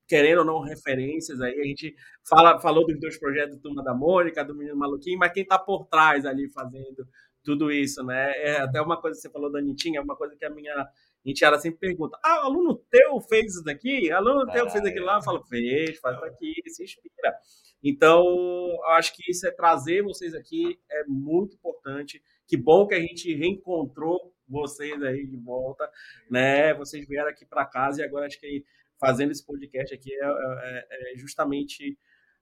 [0.08, 1.96] querendo ou não, referências aí, a gente
[2.28, 5.58] fala, falou dos dois projetos do Turma da Mônica, do Menino Maluquinho, mas quem está
[5.58, 7.08] por trás ali fazendo
[7.44, 10.36] tudo isso, né, é até uma coisa que você falou da Anitinha, é uma coisa
[10.36, 10.88] que a minha
[11.26, 14.12] Entiara sempre pergunta, ah, aluno teu fez isso daqui?
[14.12, 15.08] Aluno teu fez Ah, aquilo é.
[15.08, 15.18] lá?
[15.18, 17.36] Eu falo, fez, faz aqui, se inspira.
[17.84, 22.22] Então, eu acho que isso é trazer vocês aqui, é muito importante.
[22.48, 25.90] Que bom que a gente reencontrou vocês aí de volta,
[26.30, 26.74] né?
[26.76, 28.64] Vocês vieram aqui para casa e agora acho que
[29.00, 31.98] fazendo esse podcast aqui é, é- é justamente.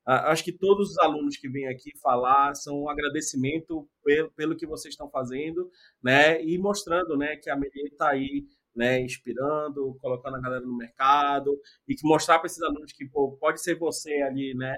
[0.05, 4.55] ah, Acho que todos os alunos que vêm aqui falar são um agradecimento pelo, pelo
[4.57, 5.69] que vocês estão fazendo,
[6.03, 6.43] né?
[6.43, 8.45] E mostrando, né, que a Melier está aí,
[8.75, 13.37] né, inspirando, colocando a galera no mercado e que mostrar para esses alunos que pô,
[13.39, 14.75] pode ser você ali, né?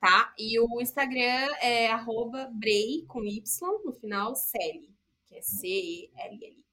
[0.00, 0.32] Tá?
[0.38, 3.42] E o Instagram é arroba Brei com Y
[3.84, 4.95] no final, Celi,
[5.26, 6.64] que é C-E-L-L-I.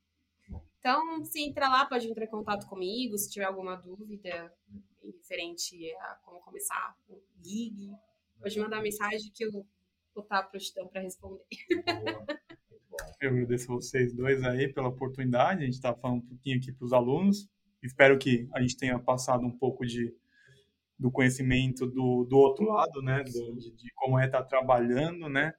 [0.83, 4.53] Então, se entrar lá, pode entrar em contato comigo, se tiver alguma dúvida
[5.01, 6.93] referente a como começar,
[7.41, 7.89] ligue.
[8.37, 9.65] Pode mandar mensagem que eu vou
[10.17, 11.45] estar à prontidão para responder.
[13.19, 15.61] Eu agradeço vocês dois aí pela oportunidade.
[15.63, 17.49] A gente está falando um pouquinho aqui para os alunos.
[17.81, 20.13] Espero que a gente tenha passado um pouco de,
[20.99, 23.23] do conhecimento do, do outro lado, né?
[23.23, 25.53] Do- de, de como é estar trabalhando, né?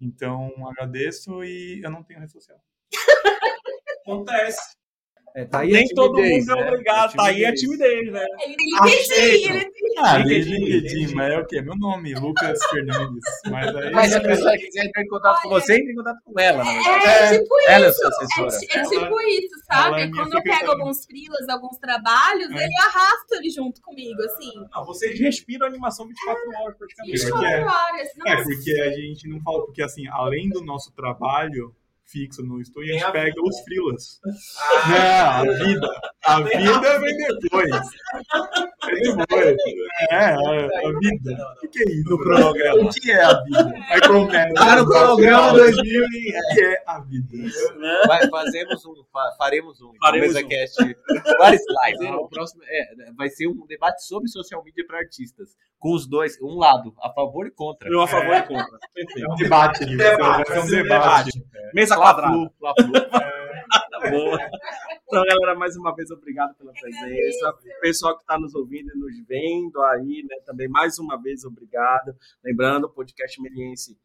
[0.00, 2.60] Então, agradeço e eu não tenho rede social.
[4.06, 4.76] Acontece.
[5.34, 6.68] É, tá aí Nem todo mundo é né?
[6.70, 7.10] obrigado.
[7.12, 8.10] A Tá aí a timidez.
[8.10, 8.24] né?
[8.42, 8.66] Ele tem.
[8.86, 11.60] LinkedIn, ele tem Ah, LinkedIn, mas é o quê?
[11.60, 13.22] Meu nome, Lucas Fernandes.
[13.50, 13.90] Mas aí.
[13.92, 16.64] Mas se a pessoa quiser entrar em contato com você, entre em contato com ela,
[16.64, 17.34] na verdade.
[17.34, 17.98] É, tipo Ela é isso.
[17.98, 18.08] sua
[18.46, 20.00] É, é tipo Ela- isso, sabe?
[20.00, 22.64] é Quando eu pego alguns freelas, alguns trabalhos, É.
[22.64, 24.52] ele arrasta ele junto comigo, assim.
[24.74, 27.18] Não, vocês respiram animação 24 horas praticamente.
[27.26, 27.64] Pior 24 que é.
[27.66, 28.08] horas.
[28.08, 31.74] É, Nossa, porque a gente não fala, porque assim, além do nosso trabalho,
[32.06, 33.42] fixo no estúdio, Tem a a gente pega vida.
[33.42, 34.20] os freelas.
[34.84, 35.88] Ah, Não, a vida.
[36.24, 37.70] A vida vem depois.
[38.86, 39.56] Vem depois.
[40.10, 41.36] É, a, a vida.
[41.56, 42.10] O que, que é isso?
[42.10, 42.82] No cronograma.
[42.82, 43.74] O que é a vida?
[43.90, 44.54] Aí começa.
[44.54, 46.04] Tá no cronograma 2000 e...
[46.06, 47.36] O que é a vida?
[48.06, 50.48] Vai, fazemos um, fa- faremos um Faremos mesa um.
[50.48, 50.96] cast.
[51.38, 52.14] Vários slides.
[52.20, 55.50] O próximo é, vai ser um debate sobre social media para artistas.
[55.78, 57.88] Com os dois, um lado, a favor e contra.
[57.88, 58.38] eu a favor É.
[58.38, 58.78] e contra.
[58.96, 59.84] É um debate.
[59.84, 61.44] Debate, ser um vai ser um debate.
[61.74, 61.95] Mesa.
[62.58, 63.00] Fla-flu.
[63.10, 64.36] Tá bom.
[65.06, 67.58] Então, galera, mais uma vez, obrigado pela presença.
[67.80, 70.36] Pessoal que está nos ouvindo e nos vendo aí, né?
[70.44, 72.14] Também, mais uma vez, obrigado.
[72.44, 73.98] Lembrando, o podcast Meliense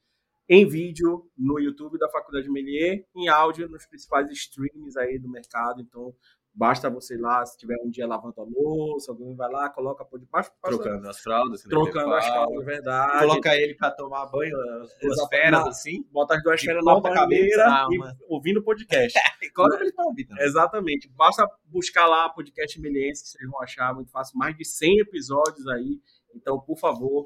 [0.49, 5.81] em vídeo no YouTube da Faculdade Melier, em áudio nos principais streams aí do mercado.
[5.81, 6.13] Então,
[6.53, 10.03] basta você ir lá, se tiver um dia lavando a louça, alguém vai lá, coloca
[10.03, 11.61] basta, basta- Trocando as fraldas.
[11.63, 13.19] trocando as é verdade.
[13.19, 15.29] Coloca ele pra tomar banho, as duas Exato.
[15.29, 16.03] feras Na- assim.
[16.11, 19.13] Bota as duas de férias na banheira cabeça, e uma- ouvindo o podcast.
[19.43, 20.43] E coloca ele pra ouvir também.
[20.45, 21.09] Exatamente.
[21.09, 24.37] Basta buscar lá podcast Meliense, que vocês vão achar muito fácil.
[24.37, 25.99] Mais de 100 episódios aí.
[26.35, 27.23] Então, por favor,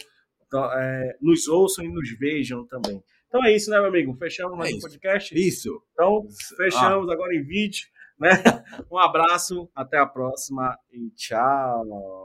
[0.48, 3.04] então, é, nos ouçam e nos vejam também.
[3.28, 4.16] Então é isso, né, meu amigo?
[4.16, 5.36] Fechamos mais É um podcast.
[5.38, 5.70] Isso.
[5.92, 6.26] Então,
[6.56, 7.86] fechamos agora em vídeo.
[8.20, 8.30] Né?
[8.92, 12.25] Um abraço, até a próxima e tchau.